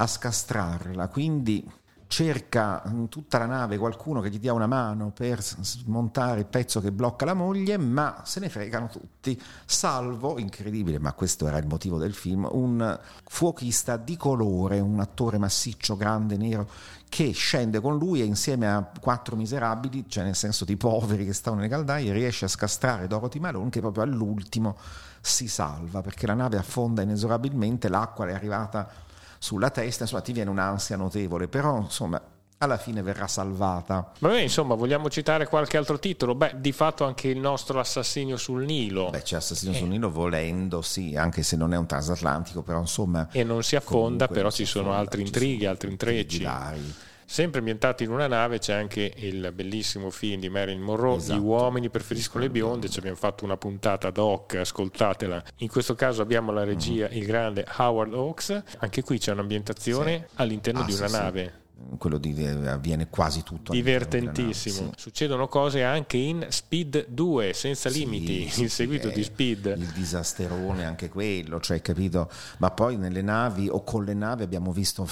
a 0.00 0.06
scastrarla, 0.06 1.08
quindi 1.08 1.70
cerca 2.06 2.82
in 2.86 3.08
tutta 3.08 3.38
la 3.38 3.46
nave 3.46 3.78
qualcuno 3.78 4.20
che 4.20 4.30
gli 4.30 4.40
dia 4.40 4.52
una 4.52 4.66
mano 4.66 5.12
per 5.12 5.40
smontare 5.42 6.40
il 6.40 6.46
pezzo 6.46 6.80
che 6.80 6.90
blocca 6.90 7.26
la 7.26 7.34
moglie, 7.34 7.76
ma 7.76 8.22
se 8.24 8.40
ne 8.40 8.48
fregano 8.48 8.88
tutti, 8.88 9.40
salvo, 9.64 10.38
incredibile, 10.38 10.98
ma 10.98 11.12
questo 11.12 11.46
era 11.46 11.58
il 11.58 11.66
motivo 11.66 11.98
del 11.98 12.14
film, 12.14 12.48
un 12.50 12.98
fuochista 13.24 13.96
di 13.98 14.16
colore, 14.16 14.80
un 14.80 14.98
attore 15.00 15.38
massiccio, 15.38 15.96
grande, 15.96 16.36
nero, 16.36 16.68
che 17.08 17.30
scende 17.32 17.78
con 17.80 17.98
lui 17.98 18.22
e 18.22 18.24
insieme 18.24 18.68
a 18.68 18.90
quattro 19.00 19.36
miserabili, 19.36 20.06
cioè 20.08 20.24
nel 20.24 20.34
senso 20.34 20.64
di 20.64 20.76
poveri 20.76 21.26
che 21.26 21.34
stavano 21.34 21.60
nelle 21.60 21.72
caldaie, 21.72 22.12
riesce 22.12 22.46
a 22.46 22.48
scastrare 22.48 23.06
Dorothy 23.06 23.38
Malone 23.38 23.68
che 23.68 23.80
proprio 23.80 24.02
all'ultimo 24.02 24.76
si 25.20 25.46
salva, 25.46 26.00
perché 26.00 26.26
la 26.26 26.34
nave 26.34 26.56
affonda 26.56 27.02
inesorabilmente, 27.02 27.88
l'acqua 27.88 28.26
è 28.26 28.32
arrivata 28.32 29.08
sulla 29.42 29.70
testa, 29.70 30.02
insomma 30.02 30.20
ti 30.20 30.32
viene 30.32 30.50
un'ansia 30.50 30.98
notevole, 30.98 31.48
però 31.48 31.78
insomma 31.78 32.20
alla 32.58 32.76
fine 32.76 33.00
verrà 33.00 33.26
salvata. 33.26 34.12
Vabbè, 34.18 34.40
insomma, 34.40 34.74
vogliamo 34.74 35.08
citare 35.08 35.46
qualche 35.46 35.78
altro 35.78 35.98
titolo? 35.98 36.34
Beh, 36.34 36.56
di 36.58 36.72
fatto 36.72 37.06
anche 37.06 37.28
il 37.28 37.38
nostro 37.38 37.80
Assassino 37.80 38.36
sul 38.36 38.64
Nilo. 38.64 39.08
Beh, 39.08 39.22
c'è 39.22 39.36
Assassino 39.36 39.72
eh. 39.72 39.76
sul 39.76 39.88
Nilo 39.88 40.10
volendo, 40.10 40.82
sì, 40.82 41.16
anche 41.16 41.42
se 41.42 41.56
non 41.56 41.72
è 41.72 41.78
un 41.78 41.86
transatlantico, 41.86 42.60
però 42.60 42.80
insomma... 42.80 43.28
E 43.32 43.44
non 43.44 43.62
si 43.62 43.76
affonda, 43.76 44.28
però 44.28 44.50
ci 44.50 44.66
sono 44.66 44.92
altri 44.92 45.22
intrighi, 45.22 45.64
altri 45.64 45.90
intrecci. 45.90 46.42
Vari. 46.42 46.94
Sempre 47.30 47.60
ambientato 47.60 48.02
in 48.02 48.10
una 48.10 48.26
nave 48.26 48.58
c'è 48.58 48.72
anche 48.72 49.12
il 49.18 49.52
bellissimo 49.54 50.10
film 50.10 50.40
di 50.40 50.48
Marilyn 50.48 50.82
Monroe, 50.82 51.18
esatto. 51.18 51.38
Gli 51.38 51.44
uomini 51.44 51.88
preferiscono 51.88 52.42
le 52.42 52.50
bionde, 52.50 52.88
ci 52.88 52.98
abbiamo 52.98 53.16
fatto 53.16 53.44
una 53.44 53.56
puntata 53.56 54.08
ad 54.08 54.18
hoc, 54.18 54.56
ascoltatela. 54.56 55.40
In 55.58 55.68
questo 55.68 55.94
caso 55.94 56.22
abbiamo 56.22 56.50
la 56.50 56.64
regia, 56.64 57.06
mm-hmm. 57.06 57.16
il 57.16 57.26
grande 57.26 57.64
Howard 57.76 58.14
Hawks, 58.14 58.62
anche 58.78 59.04
qui 59.04 59.18
c'è 59.18 59.30
un'ambientazione 59.30 60.26
sì. 60.28 60.34
all'interno 60.40 60.80
ah, 60.80 60.84
di 60.84 60.92
una 60.92 61.06
sì, 61.06 61.14
nave. 61.14 61.44
Sì 61.44 61.68
quello 61.98 62.18
di, 62.18 62.34
eh, 62.34 62.68
avviene 62.68 63.08
quasi 63.08 63.42
tutto. 63.42 63.72
Divertentissimo. 63.72 64.90
Sì. 64.96 65.00
Succedono 65.00 65.48
cose 65.48 65.82
anche 65.82 66.16
in 66.16 66.46
Speed 66.48 67.06
2, 67.08 67.52
senza 67.52 67.90
sì, 67.90 68.00
limiti, 68.00 68.48
sì, 68.48 68.62
il 68.62 68.70
seguito 68.70 69.08
di 69.08 69.22
Speed. 69.22 69.74
Il 69.76 69.92
disasterone, 69.92 70.84
anche 70.84 71.08
quello, 71.08 71.60
cioè, 71.60 71.80
capito? 71.82 72.30
Ma 72.58 72.70
poi 72.70 72.96
nelle 72.96 73.22
navi 73.22 73.68
o 73.68 73.82
con 73.82 74.04
le 74.04 74.14
navi 74.14 74.42
abbiamo 74.42 74.72
visto 74.72 75.08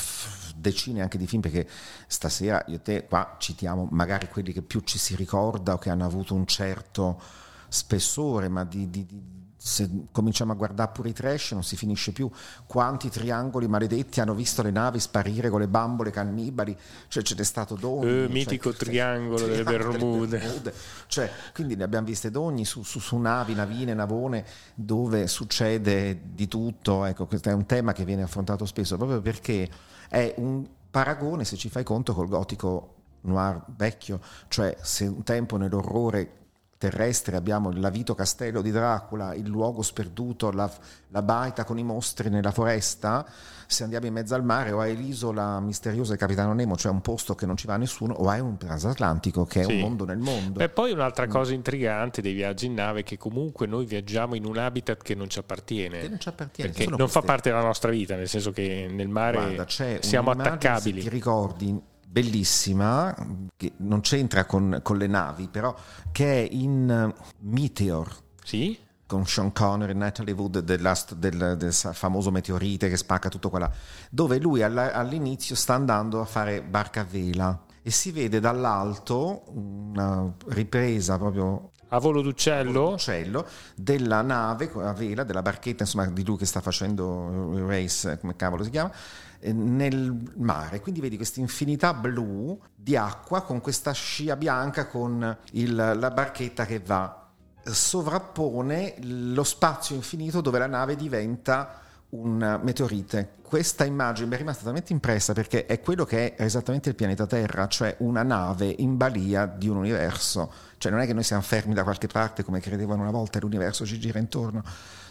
decine 0.56 1.02
anche 1.02 1.18
di 1.18 1.26
film, 1.26 1.40
perché 1.40 1.68
stasera 2.06 2.64
io 2.68 2.76
e 2.76 2.82
te 2.82 3.06
qua 3.06 3.36
citiamo 3.38 3.88
magari 3.90 4.28
quelli 4.28 4.52
che 4.52 4.62
più 4.62 4.80
ci 4.80 4.98
si 4.98 5.14
ricorda 5.14 5.74
o 5.74 5.78
che 5.78 5.90
hanno 5.90 6.04
avuto 6.04 6.34
un 6.34 6.46
certo 6.46 7.20
spessore, 7.68 8.48
ma 8.48 8.64
di, 8.64 8.90
di, 8.90 9.06
di 9.06 9.37
se 9.68 9.88
cominciamo 10.10 10.52
a 10.52 10.54
guardare 10.54 10.90
pure 10.92 11.10
i 11.10 11.12
trash 11.12 11.52
non 11.52 11.62
si 11.62 11.76
finisce 11.76 12.12
più. 12.12 12.30
Quanti 12.66 13.10
triangoli 13.10 13.68
maledetti 13.68 14.20
hanno 14.20 14.34
visto 14.34 14.62
le 14.62 14.70
navi 14.70 14.98
sparire 14.98 15.50
con 15.50 15.60
le 15.60 15.68
bambole 15.68 16.10
cannibali? 16.10 16.76
Cioè 17.08 17.22
ce 17.22 17.34
n'è 17.34 17.44
stato 17.44 17.74
d'ogni 17.74 18.08
cioè, 18.08 18.28
mitico 18.28 18.70
cioè, 18.70 18.78
triangolo 18.78 19.46
delle 19.46 19.62
Bermude, 19.64 20.38
Bermude. 20.38 20.72
Cioè, 21.06 21.30
quindi 21.52 21.76
ne 21.76 21.84
abbiamo 21.84 22.06
viste 22.06 22.30
d'ogni 22.30 22.64
su, 22.64 22.82
su, 22.82 22.98
su, 22.98 23.18
navi, 23.18 23.54
navine, 23.54 23.92
navone 23.92 24.44
dove 24.74 25.26
succede 25.26 26.18
di 26.32 26.48
tutto. 26.48 27.04
Ecco 27.04 27.26
questo 27.26 27.50
è 27.50 27.52
un 27.52 27.66
tema 27.66 27.92
che 27.92 28.06
viene 28.06 28.22
affrontato 28.22 28.64
spesso 28.64 28.96
proprio 28.96 29.20
perché 29.20 29.68
è 30.08 30.34
un 30.38 30.66
paragone 30.90 31.44
se 31.44 31.56
ci 31.56 31.68
fai 31.68 31.84
conto 31.84 32.14
col 32.14 32.28
gotico 32.28 32.94
noir 33.22 33.62
vecchio. 33.76 34.20
Cioè 34.48 34.78
se 34.80 35.04
un 35.04 35.22
tempo 35.24 35.58
nell'orrore 35.58 36.37
terrestre, 36.78 37.36
abbiamo 37.36 37.70
il 37.70 37.80
Lavito 37.80 38.14
Castello 38.14 38.62
di 38.62 38.70
Dracula, 38.70 39.34
il 39.34 39.48
luogo 39.48 39.82
sperduto, 39.82 40.52
la, 40.52 40.70
la, 41.08 41.22
baita 41.22 41.64
con 41.64 41.76
i 41.76 41.82
mostri 41.82 42.30
nella 42.30 42.52
foresta, 42.52 43.26
se 43.66 43.82
andiamo 43.82 44.06
in 44.06 44.12
mezzo 44.12 44.36
al 44.36 44.44
mare 44.44 44.70
o 44.70 44.80
hai 44.80 44.96
l'isola 44.96 45.58
misteriosa 45.58 46.10
del 46.10 46.20
Capitano 46.20 46.54
Nemo, 46.54 46.76
cioè 46.76 46.92
un 46.92 47.00
posto 47.00 47.34
che 47.34 47.46
non 47.46 47.56
ci 47.56 47.66
va 47.66 47.76
nessuno, 47.76 48.14
o 48.14 48.28
hai 48.28 48.38
un 48.38 48.56
transatlantico 48.56 49.44
che 49.44 49.62
è 49.62 49.64
sì. 49.64 49.72
un 49.72 49.80
mondo 49.80 50.04
nel 50.04 50.18
mondo. 50.18 50.60
E 50.60 50.68
poi 50.68 50.92
un'altra 50.92 51.26
mm. 51.26 51.30
cosa 51.30 51.52
intrigante 51.52 52.22
dei 52.22 52.32
viaggi 52.32 52.66
in 52.66 52.74
nave 52.74 53.00
è 53.00 53.02
che 53.02 53.18
comunque 53.18 53.66
noi 53.66 53.84
viaggiamo 53.84 54.36
in 54.36 54.46
un 54.46 54.56
habitat 54.56 55.02
che 55.02 55.16
non 55.16 55.28
ci 55.28 55.40
appartiene. 55.40 55.98
Che 55.98 56.08
non 56.08 56.20
ci 56.20 56.28
appartiene. 56.28 56.70
Perché 56.70 56.86
non 56.86 56.96
queste... 56.96 57.20
fa 57.20 57.26
parte 57.26 57.50
della 57.50 57.62
nostra 57.62 57.90
vita, 57.90 58.14
nel 58.14 58.28
senso 58.28 58.52
che 58.52 58.86
nel 58.88 59.08
mare 59.08 59.54
Guarda, 59.54 59.98
siamo 60.00 60.30
attaccabili. 60.30 61.02
Se 61.02 61.08
ti 61.08 61.14
ricordi 61.14 61.87
bellissima, 62.10 63.14
che 63.56 63.72
non 63.78 64.00
c'entra 64.00 64.44
con, 64.46 64.80
con, 64.82 64.96
le 64.96 65.06
navi, 65.06 65.48
però 65.48 65.74
che 66.10 66.44
è 66.44 66.48
in 66.50 67.12
Meteor. 67.40 68.16
Sì? 68.42 68.78
Con 69.06 69.26
Sean 69.26 69.52
Connery 69.52 69.94
Natalie 69.94 70.34
Wood 70.34 70.60
del, 70.60 70.92
del, 71.16 71.54
del, 71.56 71.72
famoso 71.72 72.30
meteorite 72.30 72.88
che 72.88 72.96
spacca 72.96 73.28
tutto 73.28 73.48
qua 73.48 73.60
là, 73.60 73.70
dove 74.10 74.38
lui 74.38 74.62
all'inizio 74.62 75.54
sta 75.54 75.74
andando 75.74 76.20
a 76.20 76.26
fare 76.26 76.62
barca 76.62 77.00
a 77.00 77.04
vela 77.04 77.62
e 77.82 77.90
si 77.90 78.10
vede 78.10 78.38
dall'alto 78.38 79.44
una 79.54 80.30
ripresa 80.48 81.16
proprio 81.16 81.70
a 81.88 81.98
volo 81.98 82.22
d'uccello? 82.22 82.90
d'uccello 82.90 83.46
della 83.74 84.22
nave 84.22 84.70
a 84.76 84.92
vela, 84.92 85.24
della 85.24 85.42
barchetta 85.42 85.84
insomma 85.84 86.06
di 86.06 86.24
lui 86.24 86.36
che 86.36 86.46
sta 86.46 86.60
facendo 86.60 87.52
il 87.54 87.62
race, 87.62 88.18
come 88.18 88.36
cavolo 88.36 88.64
si 88.64 88.70
chiama, 88.70 88.92
eh, 89.40 89.52
nel 89.52 90.32
mare. 90.36 90.80
Quindi 90.80 91.00
vedi 91.00 91.16
questa 91.16 91.40
infinità 91.40 91.94
blu 91.94 92.60
di 92.74 92.96
acqua 92.96 93.42
con 93.42 93.60
questa 93.60 93.92
scia 93.92 94.36
bianca 94.36 94.86
con 94.86 95.36
il, 95.52 95.74
la 95.74 96.10
barchetta 96.10 96.66
che 96.66 96.80
va. 96.80 97.26
Sovrappone 97.62 98.94
lo 99.02 99.44
spazio 99.44 99.94
infinito 99.94 100.40
dove 100.40 100.58
la 100.58 100.66
nave 100.66 100.96
diventa 100.96 101.82
un 102.10 102.60
meteorite. 102.62 103.34
Questa 103.42 103.84
immagine 103.84 104.28
mi 104.28 104.34
è 104.34 104.38
rimasta 104.38 104.64
talmente 104.64 104.92
impressa 104.92 105.32
perché 105.32 105.66
è 105.66 105.80
quello 105.80 106.04
che 106.04 106.34
è 106.34 106.42
esattamente 106.42 106.88
il 106.88 106.94
pianeta 106.94 107.26
Terra, 107.26 107.66
cioè 107.66 107.96
una 108.00 108.22
nave 108.22 108.74
in 108.78 108.96
balia 108.96 109.46
di 109.46 109.68
un 109.68 109.76
universo. 109.76 110.50
Cioè 110.78 110.92
non 110.92 111.00
è 111.00 111.06
che 111.06 111.12
noi 111.12 111.22
siamo 111.22 111.42
fermi 111.42 111.74
da 111.74 111.82
qualche 111.82 112.06
parte 112.06 112.44
come 112.44 112.60
credevano 112.60 113.02
una 113.02 113.10
volta 113.10 113.38
l'universo 113.38 113.84
ci 113.84 113.98
gira 113.98 114.18
intorno. 114.18 114.62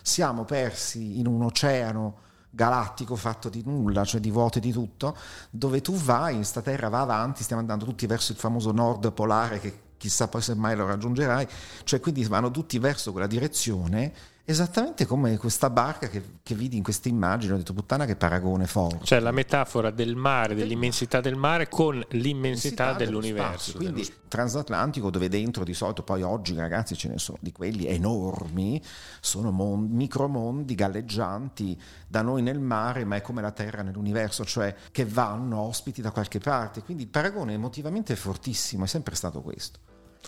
Siamo 0.01 0.45
persi 0.45 1.19
in 1.19 1.27
un 1.27 1.43
oceano 1.43 2.25
galattico 2.49 3.15
fatto 3.15 3.49
di 3.49 3.61
nulla, 3.63 4.03
cioè 4.03 4.19
di 4.19 4.31
vuoto 4.31 4.57
e 4.57 4.61
di 4.61 4.71
tutto, 4.71 5.15
dove 5.49 5.81
tu 5.81 5.93
vai, 5.93 6.43
sta 6.43 6.61
terra 6.61 6.89
va 6.89 7.01
avanti, 7.01 7.43
stiamo 7.43 7.61
andando 7.61 7.85
tutti 7.85 8.07
verso 8.07 8.31
il 8.31 8.37
famoso 8.37 8.71
nord 8.71 9.11
polare 9.11 9.59
che 9.59 9.79
chissà 9.97 10.27
poi 10.27 10.41
se 10.41 10.55
mai 10.55 10.75
lo 10.75 10.85
raggiungerai, 10.85 11.47
cioè 11.83 11.99
quindi 11.99 12.23
vanno 12.23 12.49
tutti 12.49 12.79
verso 12.79 13.11
quella 13.11 13.27
direzione 13.27 14.13
Esattamente 14.49 15.05
come 15.05 15.35
questa 15.35 15.69
barca 15.69 16.07
che, 16.07 16.23
che 16.41 16.55
vidi 16.55 16.77
in 16.77 16.83
questa 16.83 17.09
immagine, 17.09 17.51
ho 17.51 17.57
detto 17.57 17.73
puttana 17.73 18.05
che 18.05 18.15
paragone 18.15 18.65
forte. 18.65 19.03
Cioè 19.03 19.19
la 19.19 19.31
metafora 19.31 19.91
del 19.91 20.15
mare, 20.15 20.55
dell'immensità 20.55 21.19
del 21.19 21.35
mare 21.35 21.67
con 21.67 22.01
l'immensità 22.11 22.93
dell'universo. 22.93 23.71
Spazio. 23.71 23.77
Quindi 23.77 24.09
transatlantico 24.29 25.09
dove 25.09 25.27
dentro 25.27 25.65
di 25.65 25.73
solito, 25.73 26.01
poi 26.03 26.21
oggi 26.21 26.55
ragazzi 26.55 26.95
ce 26.95 27.09
ne 27.09 27.17
sono 27.17 27.39
di 27.41 27.51
quelli 27.51 27.87
enormi, 27.87 28.81
sono 29.19 29.51
mon- 29.51 29.89
micromondi 29.89 30.75
galleggianti 30.75 31.77
da 32.07 32.21
noi 32.21 32.41
nel 32.41 32.61
mare, 32.61 33.03
ma 33.03 33.17
è 33.17 33.21
come 33.21 33.41
la 33.41 33.51
Terra 33.51 33.81
nell'universo, 33.81 34.45
cioè 34.45 34.73
che 34.93 35.03
vanno 35.03 35.59
ospiti 35.59 36.01
da 36.01 36.11
qualche 36.11 36.39
parte. 36.39 36.83
Quindi 36.83 37.03
il 37.03 37.09
paragone 37.09 37.51
emotivamente 37.51 38.13
è 38.13 38.15
fortissimo, 38.15 38.85
è 38.85 38.87
sempre 38.87 39.15
stato 39.15 39.41
questo. 39.41 39.79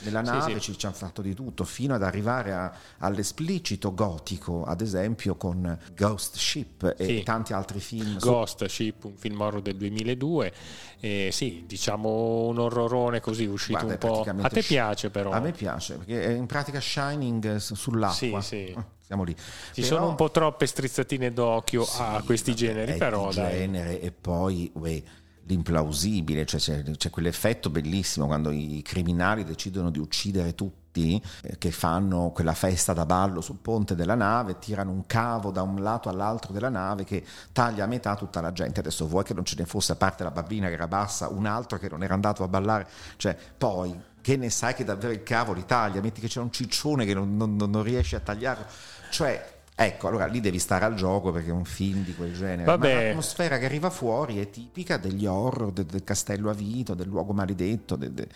Nella 0.01 0.21
nave 0.21 0.59
sì, 0.59 0.71
sì. 0.71 0.77
ci 0.77 0.85
hanno 0.85 0.95
fatto 0.95 1.21
di 1.21 1.33
tutto, 1.33 1.63
fino 1.63 1.93
ad 1.93 2.03
arrivare 2.03 2.53
a, 2.53 2.73
all'esplicito 2.99 3.93
gotico, 3.93 4.63
ad 4.63 4.81
esempio 4.81 5.35
con 5.35 5.77
Ghost 5.95 6.37
Ship 6.37 6.95
e 6.97 7.05
sì. 7.05 7.23
tanti 7.23 7.53
altri 7.53 7.79
film. 7.79 8.17
Ghost 8.19 8.65
Ship, 8.65 9.03
un 9.03 9.17
film 9.17 9.41
horror 9.41 9.61
del 9.61 9.75
2002, 9.75 10.53
eh, 10.99 11.29
sì, 11.31 11.63
diciamo 11.65 12.47
un 12.47 12.59
orrorone 12.59 13.19
così 13.19 13.45
uscito 13.45 13.85
Guarda, 13.85 14.07
un 14.07 14.23
po'. 14.23 14.41
A 14.41 14.49
te 14.49 14.61
piace 14.61 15.09
però? 15.09 15.31
A 15.31 15.39
me 15.39 15.51
piace, 15.51 15.95
perché 15.95 16.23
è 16.23 16.31
in 16.31 16.45
pratica 16.45 16.79
Shining 16.79 17.57
sull'acqua. 17.57 18.41
Sì, 18.41 18.67
sì. 18.67 18.73
Ah, 18.75 18.85
siamo 18.99 19.23
lì. 19.23 19.35
Ci 19.35 19.81
però, 19.81 19.95
sono 19.95 20.07
un 20.09 20.15
po' 20.15 20.31
troppe 20.31 20.65
strizzatine 20.65 21.33
d'occhio 21.33 21.85
a 21.97 22.21
questi 22.25 22.55
generi, 22.55 22.97
però. 22.97 23.31
Dai. 23.31 23.51
genere 23.51 24.01
e 24.01 24.11
poi... 24.11 24.71
Uè, 24.73 25.03
l'implausibile, 25.49 26.45
cioè 26.45 26.59
c'è, 26.59 27.09
quell'effetto 27.09 27.71
bellissimo 27.71 28.27
quando 28.27 28.51
i 28.51 28.81
criminali 28.83 29.43
decidono 29.43 29.89
di 29.89 29.97
uccidere 29.97 30.53
tutti, 30.53 31.21
eh, 31.41 31.57
che 31.57 31.71
fanno 31.71 32.29
quella 32.31 32.53
festa 32.53 32.93
da 32.93 33.05
ballo 33.05 33.41
sul 33.41 33.57
ponte 33.59 33.95
della 33.95 34.13
nave, 34.13 34.59
tirano 34.59 34.91
un 34.91 35.07
cavo 35.07 35.49
da 35.49 35.63
un 35.63 35.81
lato 35.81 36.07
all'altro 36.07 36.53
della 36.53 36.69
nave 36.69 37.03
che 37.03 37.25
taglia 37.51 37.85
a 37.85 37.87
metà 37.87 38.15
tutta 38.15 38.41
la 38.41 38.51
gente. 38.51 38.79
Adesso 38.79 39.07
vuoi 39.07 39.23
che 39.23 39.33
non 39.33 39.43
ce 39.43 39.55
ne 39.57 39.65
fosse, 39.65 39.93
a 39.93 39.95
parte 39.95 40.23
la 40.23 40.31
bambina 40.31 40.67
che 40.67 40.73
era 40.73 40.87
bassa, 40.87 41.29
un 41.29 41.47
altro 41.47 41.79
che 41.79 41.89
non 41.89 42.03
era 42.03 42.13
andato 42.13 42.43
a 42.43 42.47
ballare, 42.47 42.87
cioè 43.17 43.35
poi 43.57 43.99
che 44.21 44.37
ne 44.37 44.51
sai 44.51 44.75
che 44.75 44.83
davvero 44.83 45.13
il 45.13 45.23
cavo 45.23 45.53
li 45.53 45.65
taglia, 45.65 45.99
metti 45.99 46.21
che 46.21 46.27
c'è 46.27 46.39
un 46.39 46.51
ciccione 46.51 47.05
che 47.05 47.15
non, 47.15 47.35
non, 47.35 47.55
non 47.55 47.81
riesce 47.81 48.15
a 48.15 48.19
tagliarlo, 48.19 48.65
cioè 49.09 49.57
Ecco, 49.81 50.09
allora 50.09 50.25
lì 50.25 50.41
devi 50.41 50.59
stare 50.59 50.83
al 50.83 50.95
gioco 50.95 51.31
perché 51.31 51.51
è 51.51 51.53
un 51.53 51.63
film 51.63 52.03
di 52.03 52.13
quel 52.13 52.33
genere. 52.33 52.65
Vabbè. 52.65 52.93
Ma 52.93 53.01
l'atmosfera 53.01 53.57
che 53.57 53.63
arriva 53.63 53.89
fuori 53.89 54.39
è 54.39 54.49
tipica 54.49 54.97
degli 54.97 55.25
horror, 55.25 55.71
del, 55.71 55.85
del 55.85 56.03
castello 56.03 56.49
a 56.49 56.53
vito, 56.53 56.95
del 56.95 57.07
luogo 57.07 57.31
maledetto, 57.31 57.95
de, 57.95 58.13
de, 58.13 58.27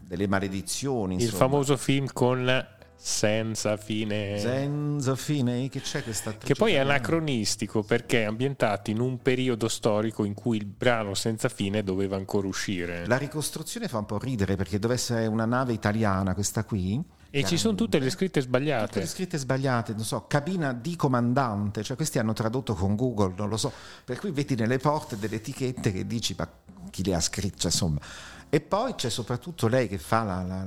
delle 0.00 0.26
maledizioni. 0.26 1.14
Insomma. 1.14 1.30
Il 1.30 1.36
famoso 1.36 1.76
film 1.76 2.06
con 2.12 2.66
senza 2.96 3.76
fine. 3.76 4.40
Senza 4.40 5.14
fine, 5.14 5.68
che 5.68 5.80
c'è 5.80 6.02
questa 6.02 6.36
Che 6.36 6.54
poi 6.54 6.72
è 6.72 6.78
anacronistico 6.78 7.84
perché 7.84 8.22
è 8.22 8.24
ambientato 8.24 8.90
in 8.90 8.98
un 8.98 9.22
periodo 9.22 9.68
storico 9.68 10.24
in 10.24 10.34
cui 10.34 10.56
il 10.56 10.66
brano 10.66 11.14
senza 11.14 11.48
fine 11.48 11.84
doveva 11.84 12.16
ancora 12.16 12.48
uscire. 12.48 13.06
La 13.06 13.18
ricostruzione 13.18 13.86
fa 13.86 13.98
un 13.98 14.06
po' 14.06 14.18
ridere 14.18 14.56
perché 14.56 14.80
doveva 14.80 14.98
essere 14.98 15.26
una 15.26 15.44
nave 15.44 15.72
italiana, 15.72 16.34
questa 16.34 16.64
qui 16.64 17.00
e 17.34 17.44
ci 17.44 17.56
sono 17.56 17.74
tutte 17.74 17.98
le 17.98 18.10
scritte 18.10 18.42
sbagliate. 18.42 18.86
Tutte 18.86 19.00
le 19.00 19.06
scritte 19.06 19.38
sbagliate, 19.38 19.94
non 19.94 20.04
so, 20.04 20.26
cabina 20.26 20.74
di 20.74 20.96
comandante, 20.96 21.82
cioè 21.82 21.96
questi 21.96 22.18
hanno 22.18 22.34
tradotto 22.34 22.74
con 22.74 22.94
Google, 22.94 23.32
non 23.34 23.48
lo 23.48 23.56
so, 23.56 23.72
per 24.04 24.18
cui 24.18 24.32
vedi 24.32 24.54
nelle 24.54 24.76
porte 24.76 25.18
delle 25.18 25.36
etichette 25.36 25.92
che 25.92 26.06
dici 26.06 26.34
ma 26.36 26.46
chi 26.90 27.02
le 27.02 27.14
ha 27.14 27.20
scritte, 27.20 27.56
cioè, 27.56 27.70
insomma. 27.70 28.00
E 28.50 28.60
poi 28.60 28.94
c'è 28.96 29.08
soprattutto 29.08 29.66
lei 29.66 29.88
che 29.88 29.96
fa 29.96 30.24
la, 30.24 30.42
la, 30.42 30.64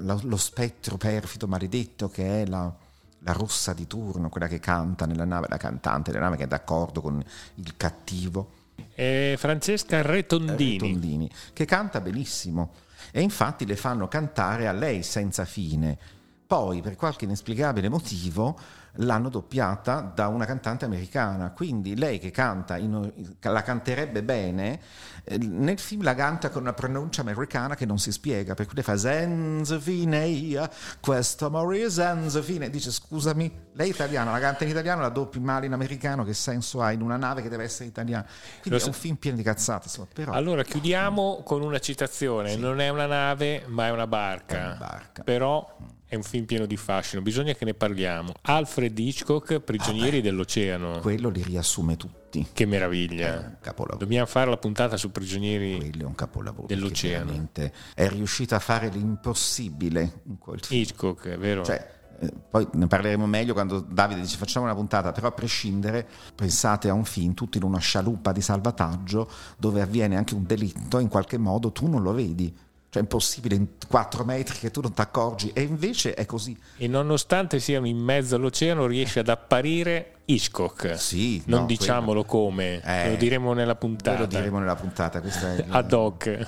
la, 0.00 0.18
lo 0.22 0.36
spettro 0.36 0.96
perfido 0.96 1.46
maledetto 1.46 2.08
che 2.08 2.42
è 2.42 2.46
la, 2.46 2.74
la 3.20 3.32
rossa 3.32 3.72
di 3.72 3.86
turno, 3.86 4.28
quella 4.28 4.48
che 4.48 4.58
canta 4.58 5.06
nella 5.06 5.24
nave, 5.24 5.46
la 5.48 5.58
cantante 5.58 6.10
della 6.10 6.24
nave 6.24 6.38
che 6.38 6.44
è 6.44 6.48
d'accordo 6.48 7.00
con 7.00 7.22
il 7.54 7.76
cattivo. 7.76 8.54
È 8.92 9.34
Francesca 9.38 10.02
Retondini. 10.02 10.72
Retondini, 10.72 11.30
che 11.52 11.64
canta 11.66 12.00
benissimo 12.00 12.72
e 13.12 13.20
infatti 13.20 13.66
le 13.66 13.76
fanno 13.76 14.08
cantare 14.08 14.68
a 14.68 14.72
lei 14.72 15.02
senza 15.02 15.44
fine. 15.44 15.98
Poi, 16.46 16.80
per 16.80 16.96
qualche 16.96 17.26
inesplicabile 17.26 17.88
motivo, 17.88 18.58
l'hanno 18.94 19.28
doppiata 19.28 20.00
da 20.14 20.28
una 20.28 20.44
cantante 20.44 20.84
americana, 20.84 21.52
quindi 21.52 21.96
lei 21.96 22.18
che 22.18 22.30
canta, 22.30 22.76
in, 22.76 23.12
la 23.40 23.62
canterebbe 23.62 24.22
bene, 24.22 24.80
eh, 25.24 25.38
nel 25.38 25.78
film 25.78 26.02
la 26.02 26.14
canta 26.14 26.50
con 26.50 26.62
una 26.62 26.72
pronuncia 26.72 27.20
americana 27.20 27.74
che 27.74 27.86
non 27.86 27.98
si 27.98 28.10
spiega, 28.12 28.54
per 28.54 28.66
cui 28.66 28.74
lei 28.76 28.84
fa 28.84 28.96
Zenzefine, 28.96 30.68
questo 31.00 31.46
amore 31.46 31.90
Zenzefine, 31.90 32.68
dice 32.70 32.90
scusami, 32.90 33.68
lei 33.74 33.88
è 33.88 33.92
italiana, 33.92 34.32
la 34.32 34.40
canta 34.40 34.64
in 34.64 34.70
italiano, 34.70 35.00
la 35.00 35.08
doppi 35.08 35.38
male 35.38 35.66
in 35.66 35.72
americano, 35.72 36.24
che 36.24 36.34
senso 36.34 36.82
ha 36.82 36.92
in 36.92 37.00
una 37.00 37.16
nave 37.16 37.42
che 37.42 37.48
deve 37.48 37.64
essere 37.64 37.88
italiana? 37.88 38.26
Quindi 38.60 38.78
Lo 38.78 38.84
è 38.84 38.88
un 38.88 38.92
film 38.92 39.16
pieno 39.16 39.36
di 39.36 39.42
cazzate. 39.42 39.84
Insomma, 39.84 40.08
però... 40.12 40.32
Allora 40.32 40.62
chiudiamo 40.62 41.42
con 41.44 41.62
una 41.62 41.78
citazione, 41.78 42.50
sì. 42.50 42.58
non 42.58 42.80
è 42.80 42.88
una 42.88 43.06
nave 43.06 43.64
ma 43.66 43.86
è 43.86 43.90
una 43.90 44.06
barca, 44.06 44.56
è 44.56 44.64
una 44.64 44.74
barca. 44.74 45.22
però 45.22 45.76
è 46.10 46.16
un 46.16 46.24
film 46.24 46.44
pieno 46.44 46.66
di 46.66 46.76
fascino, 46.76 47.22
bisogna 47.22 47.52
che 47.52 47.64
ne 47.64 47.72
parliamo. 47.72 48.32
Alfred 48.42 48.98
Hitchcock, 48.98 49.60
Prigionieri 49.60 50.18
ah 50.18 50.22
dell'Oceano. 50.22 50.98
Quello 50.98 51.28
li 51.28 51.40
riassume 51.40 51.96
tutti. 51.96 52.48
Che 52.52 52.66
meraviglia. 52.66 53.58
Dobbiamo 53.96 54.26
fare 54.26 54.50
la 54.50 54.56
puntata 54.56 54.96
su 54.96 55.12
Prigionieri 55.12 55.76
quello 55.76 56.02
è 56.02 56.04
un 56.06 56.16
capolavoro 56.16 56.66
dell'Oceano. 56.66 57.50
È 57.94 58.08
riuscito 58.08 58.56
a 58.56 58.58
fare 58.58 58.88
l'impossibile 58.88 60.22
in 60.24 60.38
quel 60.38 60.58
film. 60.64 60.80
Hitchcock, 60.80 61.28
è 61.28 61.38
vero. 61.38 61.62
Cioè, 61.62 61.88
eh, 62.18 62.32
poi 62.50 62.66
ne 62.72 62.88
parleremo 62.88 63.26
meglio 63.26 63.52
quando 63.52 63.78
Davide 63.78 64.20
dice 64.20 64.36
facciamo 64.36 64.64
una 64.64 64.74
puntata, 64.74 65.12
però 65.12 65.28
a 65.28 65.32
prescindere 65.32 66.04
pensate 66.34 66.88
a 66.88 66.92
un 66.92 67.04
film 67.04 67.34
tutto 67.34 67.56
in 67.56 67.62
una 67.62 67.78
scialuppa 67.78 68.32
di 68.32 68.40
salvataggio 68.40 69.30
dove 69.56 69.80
avviene 69.80 70.16
anche 70.16 70.34
un 70.34 70.44
delitto, 70.44 70.98
in 70.98 71.06
qualche 71.06 71.38
modo 71.38 71.70
tu 71.70 71.86
non 71.86 72.02
lo 72.02 72.12
vedi 72.12 72.52
cioè 72.90 73.02
è 73.02 73.04
impossibile 73.04 73.54
in 73.54 73.66
4 73.88 74.24
metri 74.24 74.58
che 74.58 74.70
tu 74.70 74.80
non 74.80 74.92
ti 74.92 75.00
accorgi 75.00 75.50
e 75.54 75.62
invece 75.62 76.14
è 76.14 76.26
così. 76.26 76.58
E 76.76 76.88
nonostante 76.88 77.60
siano 77.60 77.86
in 77.86 77.98
mezzo 77.98 78.34
all'oceano 78.34 78.86
riesce 78.86 79.20
ad 79.20 79.28
apparire 79.28 80.16
Hitchcock. 80.34 80.98
Sì, 80.98 81.42
non 81.46 81.60
no, 81.60 81.66
diciamolo 81.66 82.24
quello. 82.24 82.44
come, 82.44 82.80
eh, 82.82 83.10
lo 83.10 83.16
diremo 83.16 83.52
nella 83.52 83.74
puntata. 83.74 84.18
Lo 84.18 84.26
diremo 84.26 84.58
nella 84.58 84.76
puntata, 84.76 85.20
questa 85.20 85.56
è 85.56 85.64
ad 85.68 85.92
hoc. 85.92 86.46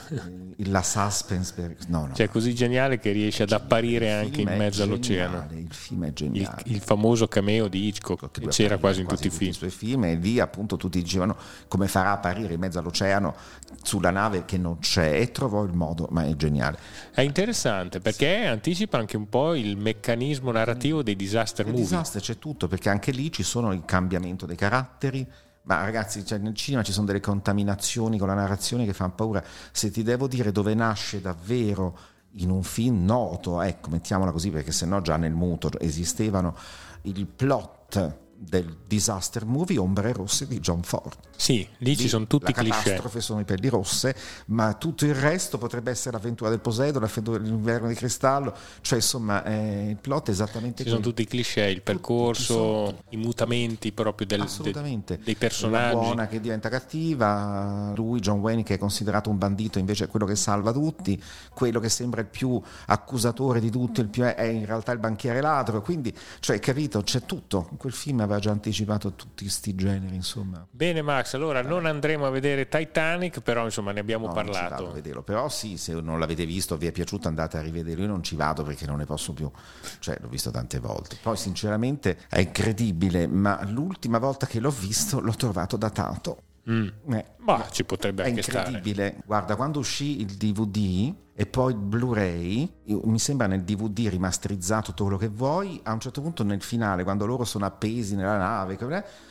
La 0.67 0.83
suspense, 0.83 1.53
per... 1.55 1.75
no, 1.89 2.07
no. 2.07 2.15
Cioè 2.15 2.29
così 2.29 2.55
geniale 2.55 2.99
che 2.99 3.11
riesce 3.11 3.43
ad 3.43 3.51
apparire 3.51 4.13
anche 4.13 4.43
in 4.43 4.55
mezzo 4.57 4.83
all'oceano. 4.83 5.49
Il 5.51 5.73
film 5.73 6.07
è 6.07 6.13
geniale. 6.13 6.63
Il, 6.67 6.75
il 6.75 6.81
famoso 6.81 7.27
cameo 7.27 7.67
di 7.69 7.87
Hitchcock 7.87 8.31
che 8.31 8.47
c'era 8.49 8.79
quasi 8.79 9.01
in 9.01 9.07
tutti 9.07 9.27
i 9.27 9.31
film. 9.31 9.51
I 9.51 9.55
suoi 9.55 9.71
film 9.71 10.05
e 10.05 10.15
lì 10.15 10.39
appunto 10.39 10.77
tutti 10.77 11.01
dicevano 11.03 11.37
come 11.67 11.89
farà 11.89 12.13
apparire 12.13 12.55
in 12.55 12.61
mezzo 12.61 12.79
all'oceano 12.79 13.35
sulla 13.83 14.11
nave 14.11 14.45
che 14.45 14.59
non 14.59 14.79
c'è 14.79 15.19
e 15.19 15.33
trovò 15.33 15.65
il 15.65 15.73
modo, 15.73 16.07
ma 16.11 16.25
è 16.25 16.37
geniale. 16.37 16.79
È 17.13 17.23
interessante 17.23 18.01
perché 18.01 18.47
anticipa 18.47 18.99
anche 18.99 19.17
un 19.17 19.29
po' 19.29 19.55
il 19.55 19.77
meccanismo 19.77 20.53
narrativo 20.53 21.03
dei 21.03 21.17
disaster 21.17 21.67
movie. 21.67 21.81
Disaster 21.81 22.21
c'è 22.21 22.39
tutto 22.39 22.69
perché 22.69 22.89
anche 22.89 23.11
lì 23.11 23.33
ci 23.33 23.43
sono 23.43 23.72
il 23.73 23.85
cambiamento 23.85 24.47
dei 24.47 24.57
caratteri. 24.57 25.27
Ma 25.65 25.83
ragazzi, 25.83 26.25
cioè 26.25 26.39
nel 26.39 26.55
cinema 26.55 26.83
ci 26.83 26.93
sono 26.93 27.07
delle 27.07 27.21
contaminazioni 27.21 28.19
con 28.19 28.29
la 28.29 28.35
narrazione 28.35 28.85
che 28.85 28.93
fanno 28.93 29.13
paura. 29.15 29.43
Se 29.71 29.91
ti 29.91 30.03
devo 30.03 30.27
dire 30.27 30.51
dove 30.51 30.75
nasce 30.75 31.21
davvero 31.21 31.97
in 32.37 32.51
un 32.51 32.63
film 32.63 33.05
noto, 33.05 33.61
ecco, 33.61 33.91
mettiamola 33.91 34.33
così 34.33 34.51
perché 34.51 34.73
sennò 34.73 35.01
già 35.01 35.17
nel 35.17 35.33
muto 35.33 35.71
esistevano 35.79 36.57
il 37.03 37.27
plot 37.27 38.21
del 38.45 38.79
disaster 38.87 39.45
movie 39.45 39.79
Ombre 39.79 40.13
Rosse 40.13 40.47
di 40.47 40.59
John 40.59 40.83
Ford. 40.83 41.17
Sì, 41.37 41.67
lì 41.79 41.97
ci 41.97 42.09
sono 42.09 42.27
tutti 42.27 42.51
i 42.51 42.55
cliché. 42.55 42.69
Le 42.69 42.83
catastrofe 42.83 43.21
sono 43.21 43.41
i 43.41 43.45
pelli 43.45 43.69
rosse, 43.69 44.15
ma 44.47 44.75
tutto 44.75 45.05
il 45.05 45.15
resto 45.15 45.59
potrebbe 45.59 45.91
essere 45.91 46.17
l'avventura 46.17 46.51
del 46.51 46.61
Poseidon, 46.61 47.03
l'avventura 47.03 47.39
dell'inverno 47.39 47.89
di 47.89 47.95
cristallo, 47.95 48.55
cioè 48.81 48.99
insomma 48.99 49.45
eh, 49.45 49.91
il 49.91 49.97
plot 49.97 50.29
è 50.29 50.31
esattamente 50.31 50.85
Ci 50.85 50.91
sono 50.91 51.01
tutti 51.01 51.23
i 51.23 51.27
cliché, 51.27 51.65
il 51.65 51.83
percorso, 51.83 53.03
i 53.11 53.17
mutamenti 53.17 53.93
proprio 53.93 54.27
del, 54.27 54.49
de, 54.61 55.19
dei 55.23 55.35
personaggi. 55.35 55.95
La 55.95 56.01
buona 56.01 56.27
che 56.29 56.41
diventa 56.41 56.69
cattiva, 56.69 57.93
lui, 57.97 58.21
John 58.21 58.39
Wayne 58.41 58.63
che 58.63 58.75
è 58.75 58.79
considerato 58.79 59.31
un 59.31 59.39
bandito 59.39 59.79
invece 59.79 60.05
è 60.05 60.09
quello 60.09 60.27
che 60.27 60.37
salva 60.37 60.73
tutti, 60.73 61.21
quello 61.55 61.81
che 61.81 61.89
sembra 61.89 62.21
il 62.21 62.29
più 62.29 62.61
accusatore 62.87 63.61
di 63.61 63.71
tutti, 63.71 64.01
il 64.01 64.09
più 64.09 64.23
è, 64.23 64.35
è 64.35 64.47
in 64.47 64.67
realtà 64.67 64.93
il 64.93 64.99
banchiere 64.99 65.41
ladro, 65.41 65.83
quindi 65.83 66.15
cioè 66.41 66.59
capito, 66.61 67.03
c'è 67.03 67.25
tutto, 67.25 67.69
quel 67.79 67.93
film 67.93 68.21
aveva 68.21 68.32
già 68.39 68.51
anticipato 68.51 69.15
tutti 69.15 69.45
questi 69.45 69.75
generi 69.75 70.15
insomma. 70.15 70.67
Bene 70.71 71.03
Max, 71.03 71.35
allora 71.35 71.63
non 71.63 71.87
andremo 71.87 72.27
a 72.27 72.31
vedere 72.31 72.69
Titanic, 72.69 73.41
però 73.41 73.65
insomma 73.65 73.93
ne 73.93 74.01
abbiamo 74.01 74.27
no, 74.27 74.33
parlato. 74.33 74.85
Non 74.85 74.93
vederlo. 74.93 75.23
Però 75.23 75.49
sì, 75.49 75.77
se 75.77 75.95
non 75.95 76.19
l'avete 76.19 76.47
visto, 76.47 76.77
vi 76.77 76.87
è 76.87 76.93
piaciuto, 76.93 77.29
andate 77.29 77.57
a 77.57 77.61
rivederlo. 77.61 78.03
Io 78.03 78.09
non 78.09 78.23
ci 78.23 78.37
vado 78.37 78.63
perché 78.63 78.87
non 78.87 78.99
ne 78.99 79.07
posso 79.07 79.33
più. 79.33 79.51
Cioè, 79.99 80.19
l'ho 80.21 80.29
visto 80.29 80.51
tante 80.51 80.79
volte. 80.79 81.17
Poi 81.23 81.37
sinceramente 81.37 82.19
è 82.29 82.41
incredibile, 82.41 83.27
ma 83.27 83.63
l'ultima 83.65 84.19
volta 84.19 84.47
che 84.47 84.61
l'ho 84.61 84.71
visto 84.71 85.21
l'ho 85.21 85.35
trovato 85.35 85.77
datato 85.77 86.51
Mm. 86.71 86.89
Eh, 87.13 87.25
Ma 87.39 87.67
ci 87.71 87.85
potrebbe 87.85 88.23
è 88.23 88.29
anche 88.29 88.43
stare. 88.43 88.67
incredibile. 88.69 89.17
Guarda, 89.25 89.57
quando 89.57 89.79
uscì 89.81 90.21
il 90.21 90.27
DVD 90.27 91.13
e 91.35 91.47
poi 91.47 91.73
il 91.73 91.79
Blu-ray, 91.79 92.73
io- 92.85 93.01
mi 93.05 93.19
sembra 93.19 93.47
nel 93.49 93.63
DVD 93.63 94.07
rimasterizzato 94.09 94.91
tutto 94.91 95.03
quello 95.05 95.19
che 95.19 95.29
vuoi, 95.29 95.81
a 95.83 95.93
un 95.93 95.99
certo 96.01 96.21
punto 96.21 96.45
nel 96.45 96.63
finale, 96.63 97.03
quando 97.03 97.27
loro 97.27 97.45
sono 97.45 97.65
appesi 97.65 98.15
nella 98.15 98.37
nave, 98.37 98.77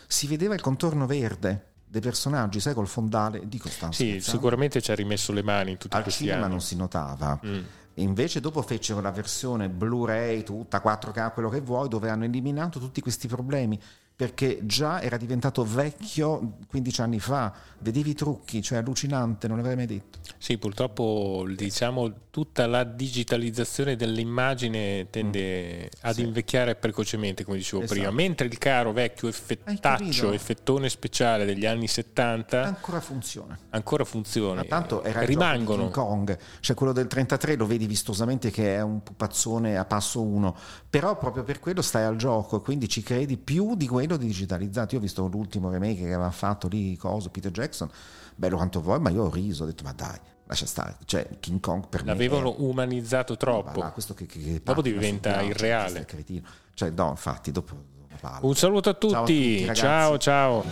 si 0.07 0.27
vedeva 0.27 0.53
il 0.55 0.61
contorno 0.61 1.05
verde 1.05 1.67
dei 1.87 2.01
personaggi, 2.01 2.59
sai, 2.59 2.73
col 2.73 2.87
fondale. 2.87 3.47
Dico, 3.47 3.69
stanno 3.69 3.91
Sì, 3.93 4.19
sicuramente 4.19 4.81
ci 4.81 4.91
ha 4.91 4.95
rimesso 4.95 5.31
le 5.31 5.43
mani 5.43 5.71
in 5.71 5.77
tutti 5.77 5.95
Al 5.95 6.03
questi 6.03 6.23
cinema 6.23 6.41
anni. 6.43 6.51
non 6.51 6.61
si 6.61 6.75
notava. 6.75 7.39
Mm. 7.45 7.59
E 7.93 8.01
invece 8.01 8.39
dopo 8.39 8.61
fecero 8.61 9.01
la 9.01 9.11
versione 9.11 9.69
Blu-ray, 9.69 10.43
tutta 10.43 10.81
4K, 10.81 11.33
quello 11.33 11.49
che 11.49 11.59
vuoi, 11.59 11.89
dove 11.89 12.09
hanno 12.09 12.23
eliminato 12.23 12.79
tutti 12.79 13.01
questi 13.01 13.27
problemi, 13.27 13.77
perché 14.21 14.59
già 14.61 15.01
era 15.01 15.17
diventato 15.17 15.65
vecchio 15.65 16.57
15 16.67 17.01
anni 17.01 17.19
fa, 17.19 17.51
vedevi 17.79 18.11
i 18.11 18.13
trucchi, 18.13 18.61
cioè 18.61 18.77
allucinante, 18.77 19.47
non 19.47 19.57
l'avrei 19.57 19.75
mai 19.75 19.87
detto. 19.87 20.19
Sì, 20.37 20.59
purtroppo 20.59 21.43
diciamo 21.55 22.29
tutta 22.29 22.67
la 22.67 22.83
digitalizzazione 22.83 23.95
dell'immagine 23.95 25.07
tende 25.09 25.89
ad 26.01 26.11
Mm. 26.11 26.13
Sì. 26.13 26.21
invecchiare 26.21 26.75
precocemente, 26.75 27.43
come 27.43 27.57
dicevo 27.57 27.81
Esatto. 27.81 27.99
prima, 27.99 28.13
mentre 28.13 28.45
il 28.45 28.57
caro 28.59 28.91
vecchio 28.91 29.27
effettaccio, 29.27 30.31
effettone 30.31 30.87
speciale 30.89 31.43
degli 31.43 31.65
anni 31.65 31.87
70 31.87 32.61
Ancora 32.63 32.99
funziona. 33.01 33.57
ancora 33.71 34.03
funziona. 34.03 34.61
Ma 34.61 34.67
tanto 34.67 35.01
era 35.03 35.21
rimangono. 35.21 35.83
King 35.89 35.93
Kong, 35.93 36.37
cioè 36.59 36.75
quello 36.75 36.93
del 36.93 37.07
33 37.07 37.55
lo 37.55 37.65
vedi 37.65 37.87
vistosamente 37.87 38.51
che 38.51 38.75
è 38.75 38.81
un 38.81 39.01
pupazzone 39.01 39.77
a 39.77 39.85
passo 39.85 40.21
uno, 40.21 40.55
però 40.89 41.17
proprio 41.17 41.43
per 41.43 41.59
quello 41.59 41.81
stai 41.81 42.03
al 42.03 42.17
gioco 42.17 42.57
e 42.57 42.61
quindi 42.61 42.87
ci 42.87 43.01
credi 43.01 43.37
più 43.37 43.75
di 43.75 43.87
quello 43.87 44.10
di 44.17 44.27
digitalizzato. 44.27 44.93
Io 44.95 44.99
ho 44.99 45.03
visto 45.03 45.25
l'ultimo 45.27 45.69
remake 45.69 45.99
che 46.01 46.13
aveva 46.13 46.31
fatto 46.31 46.67
lì, 46.67 46.95
coso, 46.97 47.29
Peter 47.29 47.51
Jackson, 47.51 47.89
bello 48.35 48.55
quanto 48.55 48.81
vuoi, 48.81 48.99
ma 48.99 49.09
io 49.09 49.23
ho 49.23 49.29
riso, 49.29 49.63
ho 49.63 49.65
detto 49.65 49.83
ma 49.83 49.93
dai, 49.93 50.17
lascia 50.45 50.65
stare, 50.65 50.97
cioè 51.05 51.27
King 51.39 51.59
Kong 51.59 51.87
per 51.87 52.03
L'avevano 52.05 52.49
me 52.51 52.55
è- 52.57 52.59
umanizzato 52.61 53.33
Ma 53.33 53.37
troppo. 53.39 53.79
là, 53.79 53.91
questo 53.91 54.13
che, 54.13 54.25
che- 54.25 54.39
che 54.39 54.61
Dopo 54.63 54.81
patina 54.81 54.99
diventa 54.99 55.29
ghiaccio, 55.31 55.45
irreale. 55.49 55.83
questo 55.91 55.99
è 56.01 56.05
cretino. 56.05 56.47
Cioè 56.73 56.89
no, 56.91 57.09
infatti 57.09 57.51
dopo, 57.51 57.73
dopo 57.73 58.15
parlo. 58.19 58.47
Un 58.47 58.55
saluto 58.55 58.89
a 58.89 58.93
tutti, 58.93 59.13
Ciao 59.13 59.23
a 59.23 59.25
tutti, 59.25 59.75
ciao 59.75 60.17
ciao. 60.17 60.63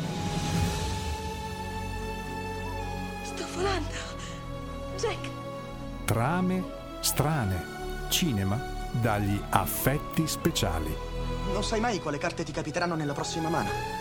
Sto 3.23 3.45
volando. 3.55 3.87
Jack, 4.97 5.29
Trame 6.05 6.63
strane. 7.01 7.77
Cinema 8.09 8.59
dagli 9.01 9.39
affetti 9.49 10.27
speciali. 10.27 10.91
Non 11.51 11.63
sai 11.63 11.79
mai 11.79 11.99
quale 11.99 12.17
carte 12.17 12.43
ti 12.43 12.51
capiteranno 12.51 12.95
nella 12.95 13.13
prossima 13.13 13.49
mano. 13.49 13.98